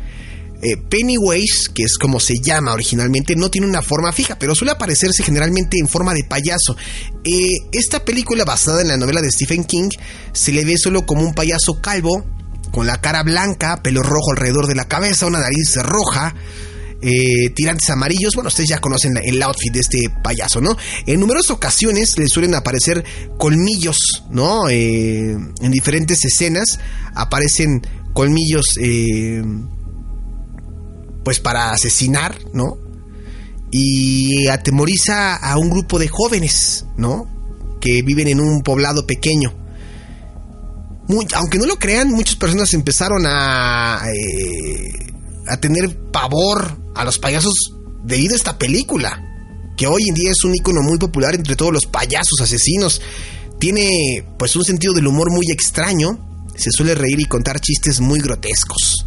[0.62, 4.72] eh, Pennywise, que es como se llama originalmente, no tiene una forma fija, pero suele
[4.72, 6.74] aparecerse generalmente en forma de payaso.
[7.22, 9.90] Eh, esta película basada en la novela de Stephen King
[10.32, 12.24] se le ve solo como un payaso calvo
[12.70, 16.34] con la cara blanca, pelo rojo alrededor de la cabeza, una nariz roja.
[17.06, 18.34] Eh, tirantes amarillos.
[18.34, 20.74] Bueno, ustedes ya conocen el outfit de este payaso, ¿no?
[21.04, 23.04] En numerosas ocasiones le suelen aparecer
[23.36, 23.98] colmillos,
[24.30, 24.70] ¿no?
[24.70, 26.78] Eh, en diferentes escenas
[27.14, 29.42] aparecen colmillos, eh,
[31.22, 32.78] pues para asesinar, ¿no?
[33.70, 37.28] Y atemoriza a un grupo de jóvenes, ¿no?
[37.82, 39.64] Que viven en un poblado pequeño
[41.34, 44.00] aunque no lo crean, muchas personas empezaron a,
[45.46, 47.52] a tener pavor a los payasos
[48.04, 49.20] debido a esta película,
[49.76, 53.00] que hoy en día es un icono muy popular entre todos los payasos asesinos.
[53.58, 58.20] Tiene pues un sentido del humor muy extraño, se suele reír y contar chistes muy
[58.20, 59.06] grotescos.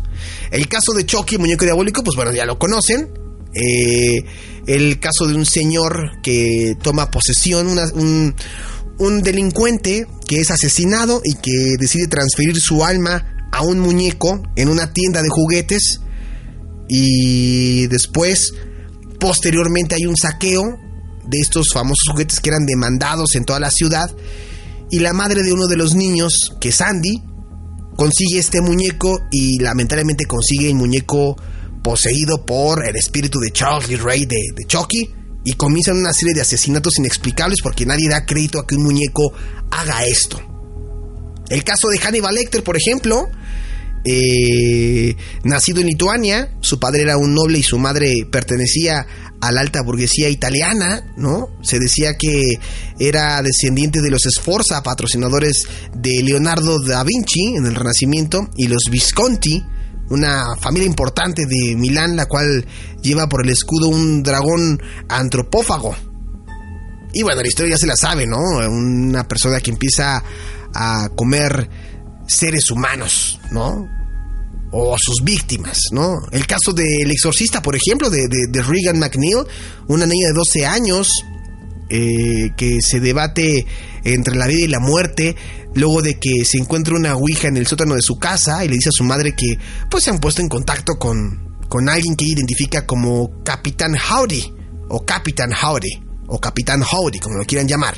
[0.52, 3.10] El caso de Chucky, muñeco diabólico, pues bueno, ya lo conocen.
[3.54, 4.24] Eh,
[4.68, 8.36] el caso de un señor que toma posesión, un,
[8.98, 14.70] un delincuente que es asesinado y que decide transferir su alma a un muñeco en
[14.70, 16.02] una tienda de juguetes
[16.88, 18.54] y después
[19.20, 20.78] posteriormente hay un saqueo
[21.26, 24.10] de estos famosos juguetes que eran demandados en toda la ciudad
[24.90, 27.22] y la madre de uno de los niños, que es Andy,
[27.98, 31.36] consigue este muñeco y lamentablemente consigue el muñeco
[31.84, 35.10] poseído por el espíritu de Charles Lee Ray de, de Chucky
[35.44, 39.34] y comienzan una serie de asesinatos inexplicables porque nadie da crédito a que un muñeco
[39.72, 40.40] haga esto.
[41.50, 43.28] El caso de Hannibal Lecter, por ejemplo,
[44.10, 49.06] eh, nacido en Lituania, su padre era un noble y su madre pertenecía
[49.42, 51.50] a la alta burguesía italiana, ¿no?
[51.62, 52.60] Se decía que
[53.00, 58.84] era descendiente de los Sforza, patrocinadores de Leonardo da Vinci en el Renacimiento, y los
[58.90, 59.64] Visconti,
[60.10, 62.66] una familia importante de Milán, la cual
[63.02, 65.96] lleva por el escudo un dragón antropófago.
[67.14, 68.40] Y bueno, la historia ya se la sabe, ¿no?
[68.70, 70.24] Una persona que empieza
[70.74, 71.70] a comer
[72.28, 73.97] seres humanos, ¿no?
[74.72, 76.18] O a sus víctimas, ¿no?
[76.32, 79.46] El caso del exorcista, por ejemplo, de, Regan McNeil,
[79.88, 81.10] una niña de 12 años
[81.90, 83.66] eh, que se debate
[84.04, 85.36] entre la vida y la muerte,
[85.74, 88.76] luego de que se encuentra una ouija en el sótano de su casa y le
[88.76, 89.58] dice a su madre que
[89.90, 94.54] pues se han puesto en contacto con, con alguien que identifica como Capitán Howdy,
[94.90, 97.98] o Capitán Howdy, o Capitán Howdy, como lo quieran llamar.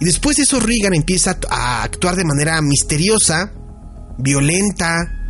[0.00, 3.52] Y después de eso Regan empieza a actuar de manera misteriosa,
[4.18, 5.25] violenta,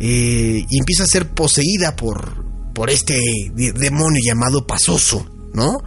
[0.00, 3.18] eh, y empieza a ser poseída por, por este
[3.54, 5.82] demonio llamado Pasoso, ¿no?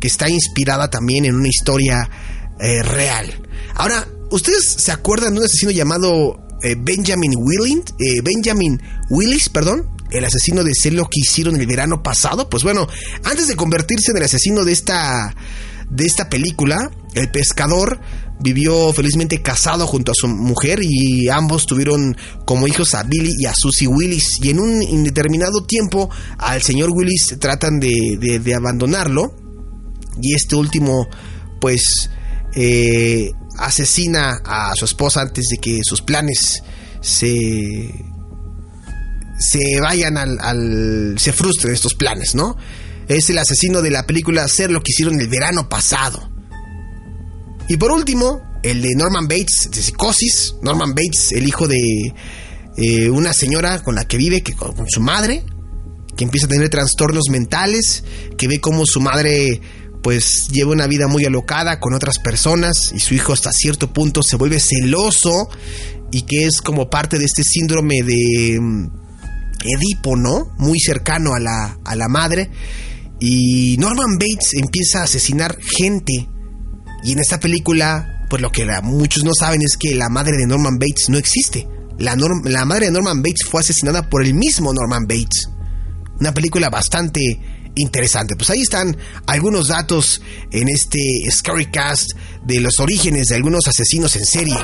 [0.00, 2.08] Que está inspirada también en una historia
[2.60, 3.48] eh, real.
[3.74, 7.84] Ahora, ¿ustedes se acuerdan de un asesino llamado eh, Benjamin Willing,
[8.22, 9.90] Benjamin Willis, perdón?
[10.10, 12.48] El asesino de celo que hicieron el verano pasado.
[12.48, 12.86] Pues bueno,
[13.24, 15.34] antes de convertirse en el asesino de esta
[15.90, 18.00] de esta película, el pescador
[18.40, 23.46] vivió felizmente casado junto a su mujer y ambos tuvieron como hijos a Billy y
[23.46, 24.38] a Susie Willis.
[24.42, 29.34] Y en un indeterminado tiempo al señor Willis tratan de, abandonarlo
[30.20, 31.08] y este último
[31.60, 32.10] pues
[32.54, 36.62] eh, asesina a su esposa antes de que sus planes
[37.00, 37.94] se
[39.38, 42.56] se vayan al, se frustren estos planes, ¿no?
[43.08, 46.30] es el asesino de la película Hacer lo que hicieron el verano pasado.
[47.68, 50.54] Y por último, el de Norman Bates de Psicosis.
[50.62, 52.14] Norman Bates, el hijo de
[52.76, 55.44] eh, una señora con la que vive, que, con, su madre,
[56.16, 58.04] que empieza a tener trastornos mentales,
[58.36, 59.60] que ve cómo su madre
[60.02, 64.22] pues lleva una vida muy alocada con otras personas y su hijo hasta cierto punto
[64.22, 65.48] se vuelve celoso
[66.12, 68.90] y que es como parte de este síndrome de mm,
[69.64, 70.54] Edipo, ¿no?
[70.56, 72.48] Muy cercano a la, a la madre
[73.20, 76.28] y Norman Bates empieza a asesinar gente.
[77.02, 80.46] Y en esta película, pues lo que muchos no saben es que la madre de
[80.46, 81.68] Norman Bates no existe.
[81.98, 82.14] La,
[82.64, 85.48] madre de Norman Bates fue asesinada por el mismo Norman Bates.
[86.20, 87.40] Una película bastante
[87.74, 88.36] interesante.
[88.36, 90.20] Pues ahí están algunos datos
[90.52, 90.98] en este
[91.30, 92.10] Scary Cast
[92.44, 94.56] de los orígenes de algunos asesinos en serie.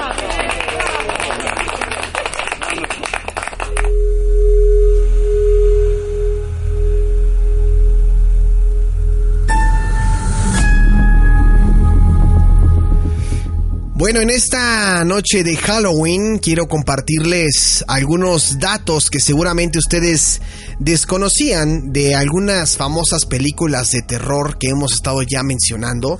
[14.04, 20.42] Bueno, en esta noche de Halloween quiero compartirles algunos datos que seguramente ustedes
[20.78, 26.18] desconocían de algunas famosas películas de terror que hemos estado ya mencionando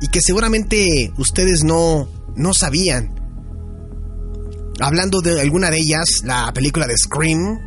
[0.00, 3.14] y que seguramente ustedes no, no sabían.
[4.80, 7.58] Hablando de alguna de ellas, la película de Scream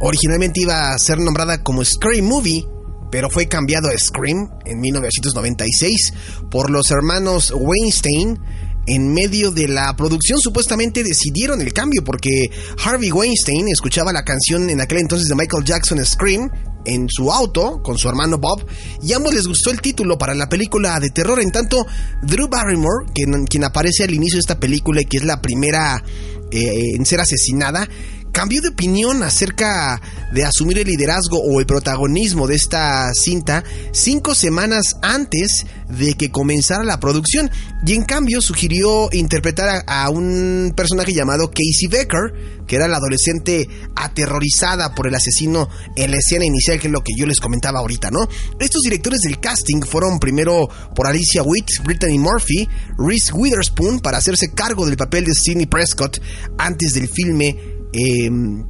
[0.00, 2.66] originalmente iba a ser nombrada como Scream Movie,
[3.12, 6.14] pero fue cambiado a Scream en 1996
[6.50, 8.40] por los hermanos Weinstein
[8.86, 12.50] en medio de la producción supuestamente decidieron el cambio porque
[12.84, 16.50] Harvey Weinstein escuchaba la canción en aquel entonces de Michael Jackson Scream
[16.84, 18.66] en su auto con su hermano Bob
[19.02, 21.40] y a ambos les gustó el título para la película de terror.
[21.40, 21.86] En tanto,
[22.22, 26.02] Drew Barrymore, quien, quien aparece al inicio de esta película y que es la primera
[26.50, 27.88] eh, en ser asesinada,
[28.32, 30.00] cambió de opinión acerca
[30.32, 36.30] de asumir el liderazgo o el protagonismo de esta cinta cinco semanas antes de que
[36.30, 37.50] comenzara la producción
[37.84, 43.68] y en cambio sugirió interpretar a, un personaje llamado Casey Becker, que era la adolescente
[43.96, 47.80] aterrorizada por el asesino en la escena inicial, que es lo que yo les comentaba
[47.80, 48.28] ahorita, ¿no?
[48.60, 54.52] Estos directores del casting fueron primero por Alicia Witt, Brittany Murphy, Reese Witherspoon para hacerse
[54.52, 56.20] cargo del papel de Sidney Prescott
[56.58, 58.64] antes del filme Em,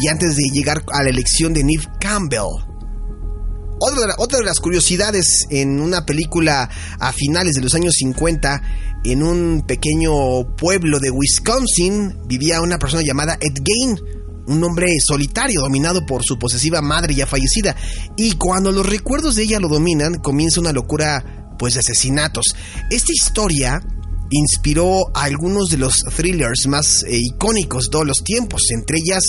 [0.00, 2.74] y antes de llegar a la elección de Neve Campbell.
[3.80, 8.62] Otra de, las curiosidades en una película a finales de los años 50,
[9.04, 13.98] en un pequeño pueblo de Wisconsin, vivía una persona llamada Ed Gain,
[14.46, 17.76] un hombre solitario dominado por su posesiva madre ya fallecida.
[18.16, 22.54] Y cuando los recuerdos de ella lo dominan, comienza una locura pues de asesinatos.
[22.90, 23.82] Esta historia
[24.36, 29.22] inspiró a algunos de los thrillers más eh, icónicos de todos los tiempos, entre ellas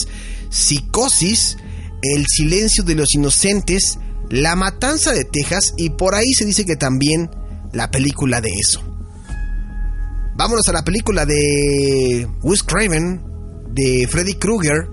[0.49, 1.57] Psicosis,
[2.01, 3.97] El silencio de los inocentes,
[4.29, 7.29] La matanza de Texas y por ahí se dice que también
[7.73, 8.81] la película de eso.
[10.37, 13.21] Vámonos a la película de Wes Craven,
[13.71, 14.89] de Freddy Krueger,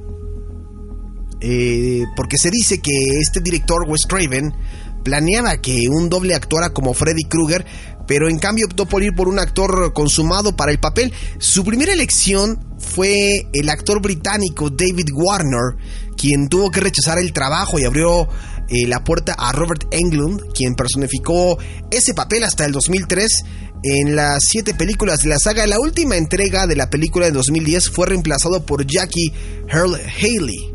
[1.40, 4.54] eh, porque se dice que este director, Wes Craven,
[5.02, 7.66] planeaba que un doble actuara como Freddy Krueger,
[8.06, 11.12] pero en cambio optó por ir por un actor consumado para el papel.
[11.38, 15.76] Su primera elección fue el actor británico David Warner,
[16.16, 18.28] quien tuvo que rechazar el trabajo y abrió
[18.68, 21.58] eh, la puerta a Robert Englund, quien personificó
[21.90, 23.44] ese papel hasta el 2003
[23.82, 25.66] en las siete películas de la saga.
[25.66, 29.32] La última entrega de la película de 2010 fue reemplazado por Jackie
[29.68, 30.74] Earl Haley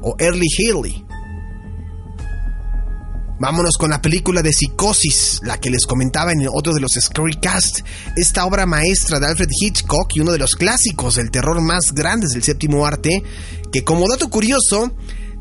[0.00, 1.05] o Early Haley.
[3.38, 6.92] Vámonos con la película de Psicosis, la que les comentaba en otro de los
[7.40, 7.80] Cast,
[8.16, 12.30] esta obra maestra de Alfred Hitchcock y uno de los clásicos del terror más grandes
[12.30, 13.22] del séptimo arte,
[13.70, 14.90] que como dato curioso,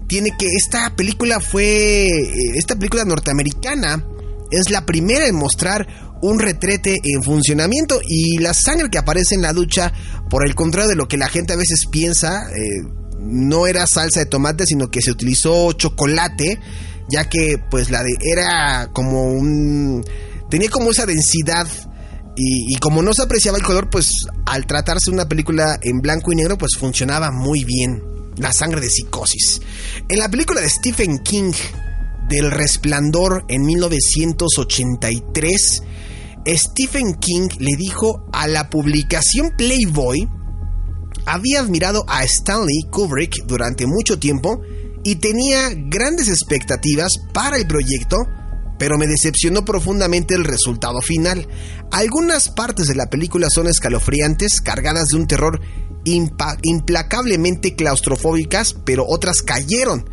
[0.08, 4.06] tiene que esta película fue, eh, esta película norteamericana
[4.52, 5.88] es la primera en mostrar
[6.22, 9.94] un retrete en funcionamiento y la sangre que aparece en la ducha,
[10.30, 12.84] por el contrario de lo que la gente a veces piensa, eh,
[13.20, 16.60] no era salsa de tomate, sino que se utilizó chocolate
[17.10, 20.04] ya que pues la de era como un
[20.50, 21.68] tenía como esa densidad
[22.38, 24.12] y, como no se apreciaba el color, pues
[24.46, 28.04] al tratarse una película en blanco y negro, pues funcionaba muy bien.
[28.38, 29.62] La sangre de psicosis.
[30.10, 31.54] En la película de Stephen King,
[32.28, 35.82] del Resplandor, en 1983,
[36.46, 40.28] Stephen King le dijo a la publicación Playboy,
[41.26, 44.60] había admirado a Stanley Kubrick durante mucho tiempo
[45.06, 48.18] y tenía grandes expectativas para el proyecto,
[48.80, 51.48] pero me decepcionó profundamente el resultado final.
[51.92, 55.62] Algunas partes de la película son escalofriantes, cargadas de un terror
[56.04, 60.10] implacablemente claustrofóbicas, pero otras cayeron.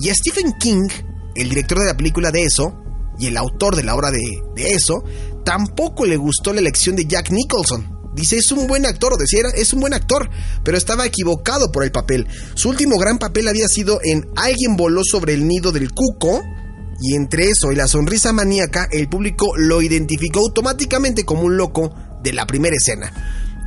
[0.00, 0.88] Y Stephen King,
[1.34, 2.80] el director de la película de eso,
[3.18, 5.02] y el autor de la obra de, de eso,
[5.44, 7.97] tampoco le gustó la elección de Jack Nicholson.
[8.18, 10.28] Dice, es un buen actor, o decía, es un buen actor,
[10.64, 12.26] pero estaba equivocado por el papel.
[12.54, 16.42] Su último gran papel había sido en Alguien voló sobre el nido del cuco,
[17.00, 21.94] y entre eso y la sonrisa maníaca, el público lo identificó automáticamente como un loco
[22.24, 23.12] de la primera escena.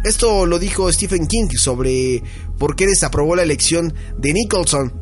[0.04, 2.22] Esto lo dijo Stephen King sobre
[2.58, 4.93] por qué desaprobó la elección de Nicholson.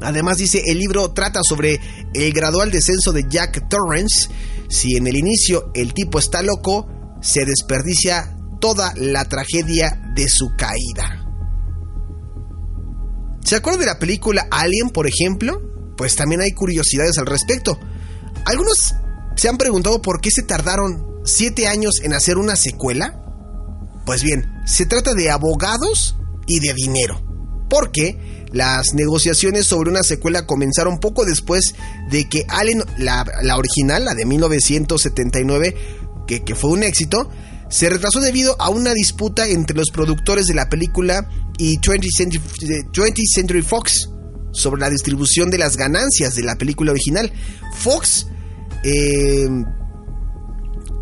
[0.00, 1.78] Además dice, el libro trata sobre
[2.14, 4.28] el gradual descenso de Jack Torrance.
[4.68, 6.88] Si en el inicio el tipo está loco,
[7.20, 11.26] se desperdicia toda la tragedia de su caída.
[13.44, 15.60] ¿Se acuerdan de la película Alien, por ejemplo?
[15.96, 17.76] Pues también hay curiosidades al respecto.
[18.46, 18.94] Algunos
[19.34, 23.20] se han preguntado por qué se tardaron 7 años en hacer una secuela.
[24.06, 27.20] Pues bien, se trata de abogados y de dinero.
[27.68, 31.74] Porque las negociaciones sobre una secuela comenzaron poco después
[32.10, 33.24] de que Alien, la,
[33.56, 35.74] original, la de 1979,
[36.28, 37.28] que, que fue un éxito,
[37.72, 43.62] se retrasó debido a una disputa entre los productores de la película y 20th Century,
[43.62, 44.10] Fox
[44.52, 47.32] sobre la distribución de las ganancias de la película original.
[47.78, 48.26] Fox
[48.84, 49.48] eh,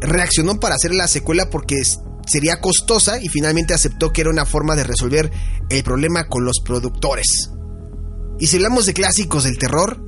[0.01, 1.83] reaccionó para hacer la secuela porque
[2.25, 5.33] sería costosa y finalmente aceptó que era una forma de resolver
[5.71, 7.51] el problema con los productores.
[8.39, 10.01] Y si hablamos de clásicos del terror,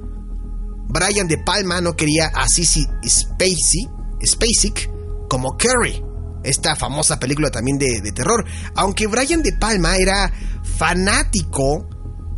[0.88, 4.72] Brian De Palma no quería a Sissy Spacey,
[5.28, 6.11] como Carrie
[6.44, 8.44] esta famosa película también de, terror.
[8.74, 10.32] Aunque Brian De Palma era
[10.76, 11.88] fanático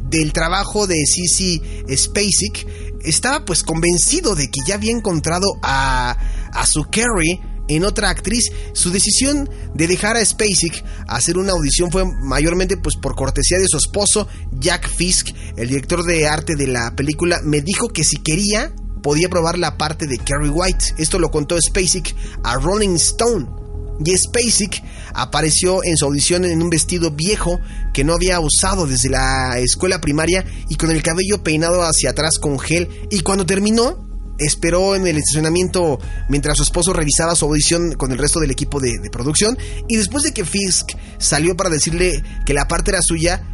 [0.08, 1.60] del trabajo de Sissy
[1.94, 6.16] Spacek, estaba pues convencido de que ya había encontrado a,
[6.52, 8.50] a su Carrie en otra actriz.
[8.72, 13.68] Su decisión de dejar a Spacek hacer una audición fue mayormente pues por cortesía de
[13.68, 18.18] su esposo Jack Fisk, el director de arte de la película, me dijo que si
[18.18, 20.94] quería podía probar la parte de Carrie White.
[20.96, 23.63] Esto lo contó Spacek a Rolling Stone.
[24.04, 24.82] Y Spacek
[25.14, 27.60] apareció en su audición en un vestido viejo
[27.92, 32.38] que no había usado desde la escuela primaria y con el cabello peinado hacia atrás
[32.40, 32.88] con gel.
[33.10, 34.04] Y cuando terminó,
[34.38, 38.80] esperó en el estacionamiento mientras su esposo revisaba su audición con el resto del equipo
[38.80, 39.56] de, producción.
[39.88, 43.46] Y después de que Fisk salió para decirle que la parte era suya,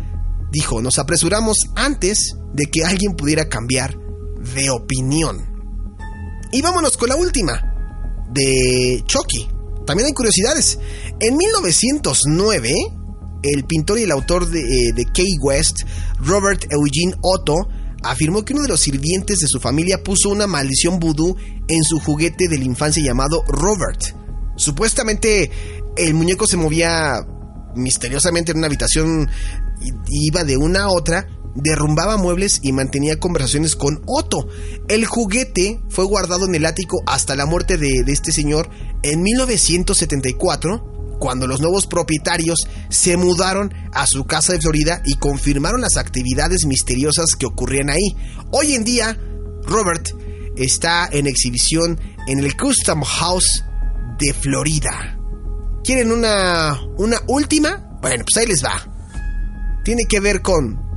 [0.51, 3.97] dijo, nos apresuramos antes de que alguien pudiera cambiar
[4.55, 5.47] de opinión.
[6.53, 7.63] Y vámonos con la última,
[8.33, 9.49] de Chucky.
[9.87, 10.79] También hay curiosidades.
[11.21, 12.73] En 1909,
[13.43, 15.81] el pintor y el autor de, eh, de Key West,
[16.19, 17.69] Robert Eugene Otto,
[18.03, 21.37] afirmó que uno de los sirvientes de su familia puso una maldición vudú
[21.69, 24.01] en su juguete de la infancia llamado Robert.
[24.57, 25.51] Supuestamente
[25.97, 27.27] el muñeco se movía
[27.75, 29.29] misteriosamente en una habitación,
[30.09, 34.49] iba de una a otra derrumbaba muebles y mantenía conversaciones con Otto.
[34.89, 38.71] El juguete fue guardado en el ático hasta la muerte de, este señor
[39.03, 45.81] en 1974, cuando los nuevos propietarios se mudaron a su casa de Florida y confirmaron
[45.81, 48.17] las actividades misteriosas que ocurrían ahí.
[48.53, 49.19] Hoy en día,
[49.65, 50.11] Robert
[50.57, 53.65] está en exhibición en el Custom House
[54.19, 55.19] de Florida.
[55.85, 57.99] ¿Quieren una, una última?
[58.01, 58.87] Bueno, pues ahí les va.
[59.85, 60.90] Tiene que ver con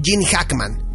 [0.00, 0.92] Gene Hackman,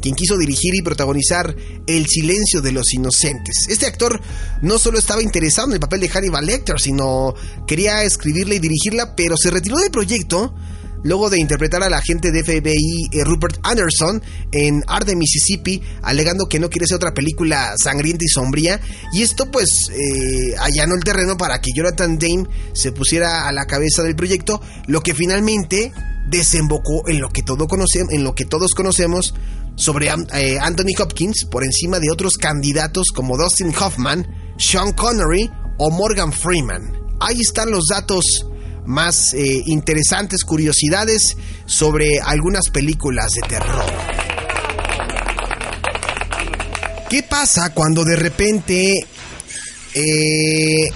[0.00, 1.54] quien quiso dirigir y protagonizar
[1.86, 3.66] El silencio de los inocentes.
[3.68, 4.20] Este actor
[4.60, 7.34] no solo estaba interesado en el papel de Hannibal Lecter, sino
[7.66, 10.54] quería escribirla y dirigirla, pero se retiró del proyecto
[11.02, 14.22] luego de interpretar al agente de FBI eh, Rupert Anderson
[14.52, 18.80] en Art de Mississippi, alegando que no quiere ser otra película sangrienta y sombría.
[19.12, 23.66] Y esto pues eh, allanó el terreno para que Jonathan Dame se pusiera a la
[23.66, 25.92] cabeza del proyecto, lo que finalmente
[26.28, 27.66] desembocó en lo que, todo
[28.10, 29.34] en lo que todos conocemos
[29.74, 34.26] sobre eh, Anthony Hopkins por encima de otros candidatos como Dustin Hoffman,
[34.58, 36.92] Sean Connery o Morgan Freeman.
[37.20, 38.46] Ahí están los datos
[38.84, 43.92] más eh, interesantes, curiosidades sobre algunas películas de terror.
[47.08, 49.06] ¿Qué pasa cuando de repente
[49.94, 50.90] eh,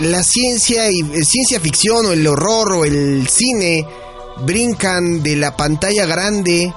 [0.00, 3.84] la ciencia y ciencia ficción o el horror o el cine
[4.44, 6.72] brincan de la pantalla grande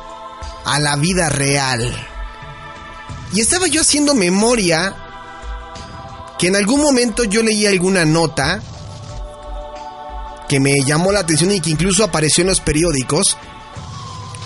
[0.66, 1.94] a la vida real.
[3.34, 4.96] Y estaba yo haciendo memoria
[6.38, 8.62] que en algún momento yo leí alguna nota
[10.48, 13.38] que me llamó la atención y que incluso apareció en los periódicos.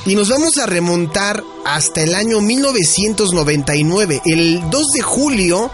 [0.05, 5.69] Y nos vamos a remontar hasta el año 1999, el 2 de julio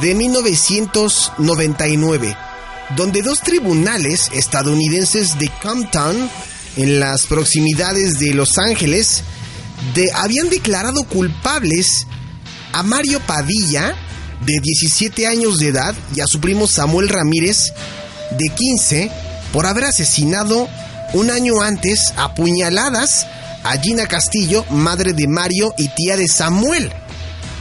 [0.00, 2.36] de 1999,
[2.96, 6.28] donde dos tribunales estadounidenses de Compton,
[6.76, 9.22] en las proximidades de Los Ángeles,
[10.14, 12.06] habían declarado culpables
[12.72, 13.94] a Mario Padilla,
[14.44, 17.72] de 17 años de edad, y a su primo Samuel Ramírez,
[18.32, 19.10] de 15,
[19.52, 20.68] por haber asesinado
[21.14, 23.26] un año antes a puñaladas
[23.62, 26.92] a Gina Castillo, madre de Mario y tía de Samuel.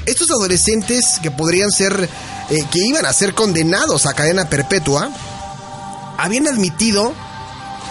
[0.06, 2.10] Estos adolescentes que podrían ser,
[2.50, 5.10] eh, que iban a ser condenados a cadena perpetua,
[6.18, 7.14] habían admitido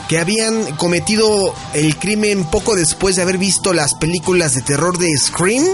[0.08, 5.16] que habían cometido el crimen poco después de haber visto las películas de terror de
[5.16, 5.64] Scream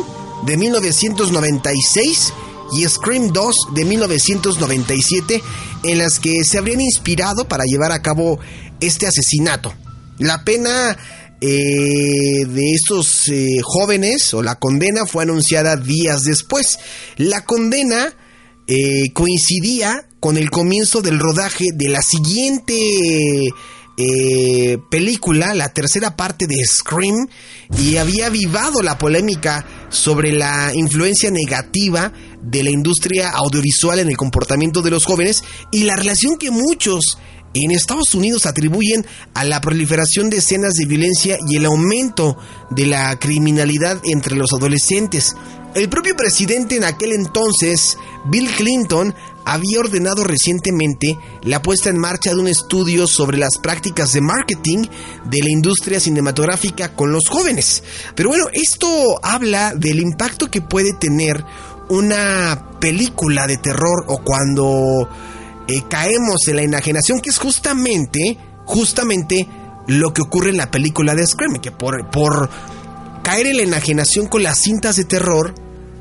[0.45, 2.33] de 1996
[2.73, 5.43] y Scream 2 de 1997
[5.85, 8.39] en las que se habrían inspirado para llevar a cabo
[8.81, 9.73] este asesinato.
[10.19, 10.97] La pena
[11.41, 16.79] eh, de estos eh, jóvenes o la condena fue anunciada días después.
[17.17, 18.15] La condena
[18.67, 22.75] eh, coincidía con el comienzo del rodaje de la siguiente
[24.03, 27.29] eh, película, la tercera parte de Scream,
[27.79, 34.17] y había avivado la polémica sobre la influencia negativa de la industria audiovisual en el
[34.17, 37.19] comportamiento de los jóvenes y la relación que muchos
[37.55, 42.39] en Estados Unidos atribuyen a la proliferación de escenas de violencia y el aumento
[42.71, 45.35] de la criminalidad entre los adolescentes.
[45.75, 49.15] El propio presidente en aquel entonces, Bill Clinton,
[49.45, 54.87] había ordenado recientemente la puesta en marcha de un estudio sobre las prácticas de marketing
[55.25, 57.85] de la industria cinematográfica con los jóvenes.
[58.15, 61.45] Pero bueno, esto habla del impacto que puede tener
[61.89, 65.09] una película de terror o cuando
[65.69, 69.49] eh, caemos en la enajenación, que es justamente, justamente
[69.87, 72.51] lo que ocurre en la película de Scream, que por, por
[73.23, 75.55] caer en la enajenación con las cintas de terror,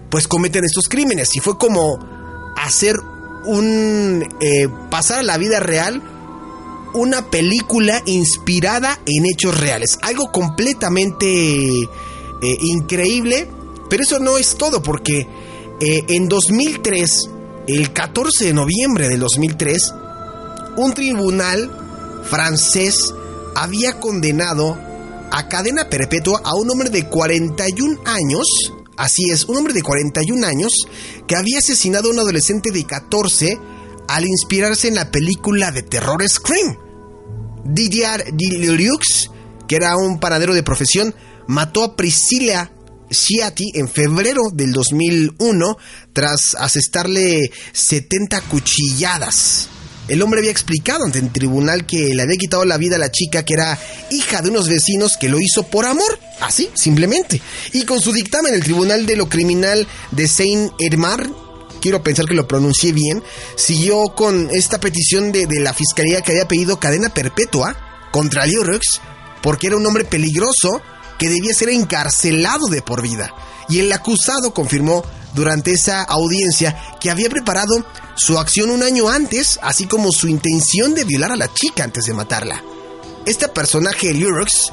[0.09, 1.35] pues cometen estos crímenes.
[1.35, 1.99] Y fue como
[2.57, 2.95] hacer
[3.45, 6.01] un eh, pasar a la vida real
[6.93, 9.97] una película inspirada en hechos reales.
[10.01, 11.83] Algo completamente
[12.41, 13.49] eh, increíble.
[13.89, 15.27] Pero eso no es todo porque
[15.79, 17.29] eh, en 2003,
[17.67, 19.93] el 14 de noviembre de 2003,
[20.77, 23.13] un tribunal francés
[23.55, 24.77] había condenado
[25.31, 30.45] a cadena perpetua a un hombre de 41 años Así es, un hombre de 41
[30.45, 30.73] años
[31.25, 33.57] que había asesinado a un adolescente de 14
[34.09, 36.75] al inspirarse en la película de terror Scream.
[37.63, 39.31] Didier Dilux,
[39.69, 41.15] que era un panadero de profesión,
[41.47, 42.73] mató a Priscilla
[43.09, 45.77] Ciati en febrero del 2001
[46.11, 49.69] tras asestarle 70 cuchilladas.
[50.09, 53.11] El hombre había explicado ante el tribunal que le había quitado la vida a la
[53.11, 53.79] chica que era
[54.09, 57.39] hija de unos vecinos que lo hizo por amor, así, simplemente.
[57.73, 61.29] Y con su dictamen, el tribunal de lo criminal de Saint Edmar,
[61.79, 63.23] quiero pensar que lo pronuncié bien,
[63.55, 67.77] siguió con esta petición de, la fiscalía que había pedido cadena perpetua
[68.11, 69.01] contra Liorux
[69.41, 70.81] porque era un hombre peligroso
[71.19, 73.31] que debía ser encarcelado de por vida.
[73.67, 75.03] Y el acusado confirmó
[75.35, 80.95] durante esa audiencia que había preparado su acción un año antes, así como su intención
[80.95, 82.63] de violar a la chica antes de matarla.
[83.25, 84.71] Este personaje, Lurox,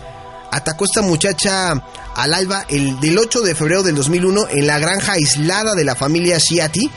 [0.50, 1.72] atacó a esta muchacha
[2.14, 5.94] al alba el del 8 de febrero del 2001 en la granja aislada de la
[5.94, 6.90] familia Shiati.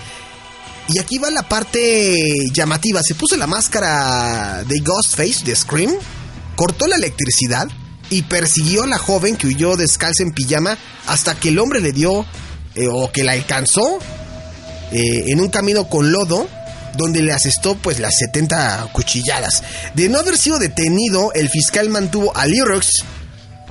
[0.87, 3.01] Y aquí va la parte llamativa.
[3.03, 5.91] Se puso la máscara de Ghostface de Scream,
[6.55, 7.67] cortó la electricidad
[8.09, 11.91] y persiguió a la joven que huyó descalza en pijama hasta que el hombre le
[11.91, 12.25] dio
[12.75, 13.99] eh, o que la alcanzó
[14.91, 16.47] eh, en un camino con lodo
[16.95, 19.63] donde le asestó pues las 70 cuchilladas.
[19.93, 23.03] De no haber sido detenido, el fiscal mantuvo a Lyrox,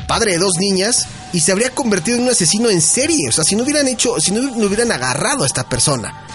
[0.06, 3.28] padre de dos niñas, y se habría convertido en un asesino en serie.
[3.28, 6.26] O sea, si no hubieran hecho, si no, no hubieran agarrado a esta persona.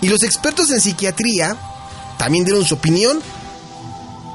[0.00, 1.56] Y los expertos en psiquiatría
[2.18, 3.20] también dieron su opinión.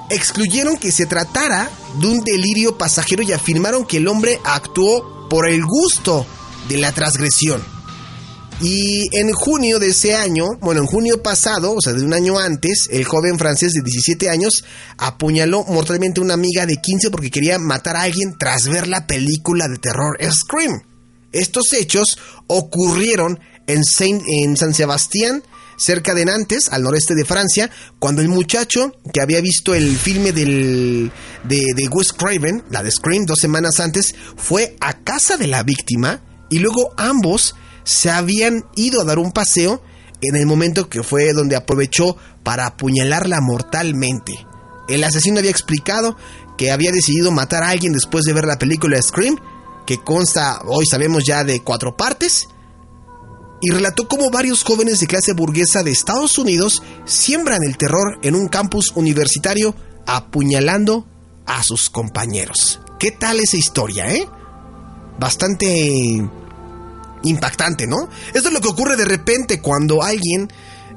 [0.10, 5.49] Excluyeron que se tratara de un delirio pasajero y afirmaron que el hombre actuó por
[5.49, 6.26] el gusto
[6.70, 7.62] de la transgresión.
[8.60, 12.39] Y en junio de ese año, bueno, en junio pasado, o sea, de un año
[12.39, 14.64] antes, el joven francés de 17 años
[14.97, 19.05] apuñaló mortalmente a una amiga de 15 porque quería matar a alguien tras ver la
[19.05, 20.82] película de terror Scream.
[21.32, 25.43] Estos hechos ocurrieron en, Saint, en San Sebastián,
[25.78, 27.69] cerca de Nantes, al noreste de Francia,
[27.99, 31.11] cuando el muchacho que había visto el filme del,
[31.43, 35.63] de, de Wes Craven, la de Scream, dos semanas antes, fue a casa de la
[35.63, 39.82] víctima y luego ambos se habían ido a dar un paseo
[40.21, 44.34] en el momento que fue donde aprovechó para apuñalarla mortalmente.
[44.88, 46.17] El asesino había explicado
[46.57, 49.38] que había decidido matar a alguien después de ver la película Scream,
[49.86, 52.47] que consta, hoy sabemos ya, de cuatro partes,
[53.62, 58.36] y relató cómo varios jóvenes de clase burguesa de Estados Unidos siembran el terror en
[58.36, 61.05] un campus universitario apuñalando
[61.45, 62.80] a sus compañeros.
[62.99, 64.28] ¿Qué tal esa historia, eh?
[65.20, 66.22] Bastante
[67.24, 68.10] impactante, ¿no?
[68.34, 70.51] Esto es lo que ocurre de repente cuando alguien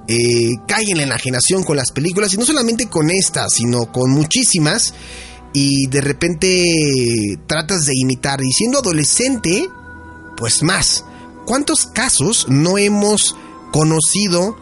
[0.06, 4.10] eh, cae en la enajenación con las películas, y no solamente con estas, sino con
[4.10, 4.94] muchísimas,
[5.52, 9.68] y de repente tratas de imitar, y siendo adolescente,
[10.36, 11.04] pues más.
[11.50, 13.34] ¿Cuántos casos no hemos
[13.72, 14.56] conocido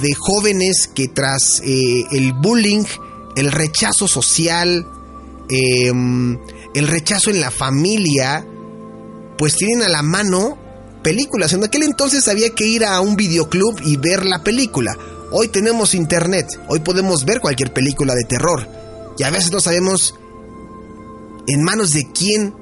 [0.00, 2.84] de jóvenes que tras eh, el bullying,
[3.34, 4.86] el rechazo social,
[5.48, 8.46] eh, el rechazo en la familia,
[9.38, 10.56] pues tienen a la mano
[11.02, 11.52] películas.
[11.52, 14.96] En aquel entonces había que ir a un videoclub y ver la película.
[15.32, 18.68] Hoy tenemos internet, hoy podemos ver cualquier película de terror.
[19.18, 20.14] Y a veces no sabemos
[21.48, 22.54] en manos de quién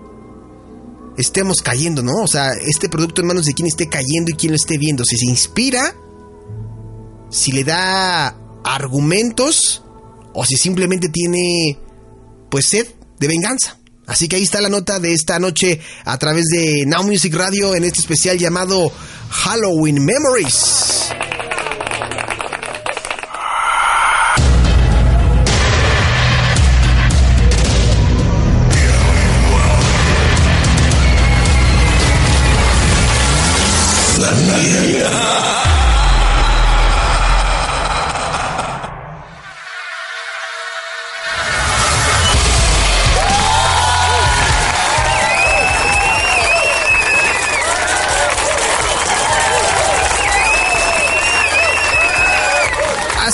[1.18, 2.22] estemos cayendo, ¿no?
[2.22, 5.04] O sea, este producto en manos de quién esté cayendo y quién lo esté viendo.
[5.04, 5.94] Si se inspira,
[7.30, 8.28] si le da
[8.64, 9.82] argumentos
[10.32, 11.78] o si simplemente tiene,
[12.50, 12.86] pues, sed
[13.18, 13.78] de venganza.
[14.06, 17.74] Así que ahí está la nota de esta noche a través de Now Music Radio
[17.74, 18.90] en este especial llamado
[19.28, 21.10] Halloween Memories.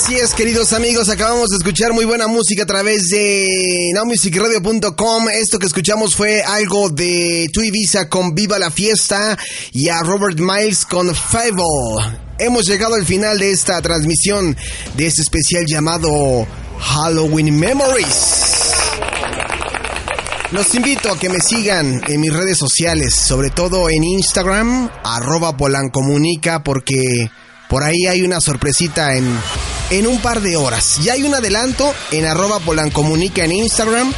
[0.05, 5.29] Así es, queridos amigos, acabamos de escuchar muy buena música a través de nowmusicradio.com.
[5.29, 9.35] Esto que escuchamos fue algo de Tu Ibiza con Viva la Fiesta
[9.71, 12.19] y a Robert Miles con Fable.
[12.37, 14.55] Hemos llegado al final de esta transmisión
[14.95, 16.45] de este especial llamado
[16.79, 18.73] Halloween Memories.
[20.51, 25.57] Los invito a que me sigan en mis redes sociales, sobre todo en Instagram, arroba
[25.57, 27.31] polancomunica, porque
[27.69, 29.25] por ahí hay una sorpresita en,
[29.89, 30.99] en un par de horas.
[31.03, 34.13] Ya hay un adelanto en arroba polancomunica en Instagram,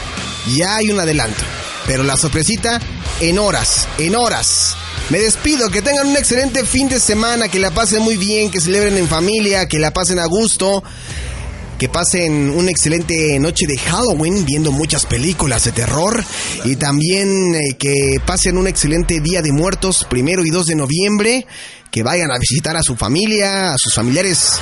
[0.55, 1.43] ya hay un adelanto.
[1.85, 2.81] Pero la sorpresita
[3.21, 4.75] en horas, en horas.
[5.09, 8.59] Me despido, que tengan un excelente fin de semana, que la pasen muy bien, que
[8.59, 10.83] celebren en familia, que la pasen a gusto,
[11.79, 16.23] que pasen una excelente noche de Halloween viendo muchas películas de terror
[16.65, 21.47] y también eh, que pasen un excelente día de muertos, primero y 2 de noviembre,
[21.89, 24.59] que vayan a visitar a su familia, a sus familiares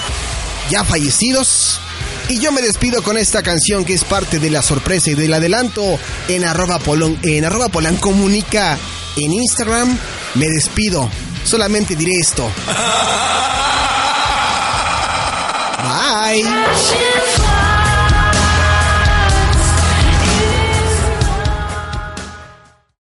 [0.69, 1.79] ya fallecidos.
[2.27, 5.33] Y yo me despido con esta canción que es parte de la sorpresa y del
[5.33, 8.77] adelanto en arroba, polon, en arroba polancomunica
[9.15, 9.97] en Instagram.
[10.33, 11.09] Me despido.
[11.43, 12.49] Solamente diré esto.
[15.83, 16.43] Bye.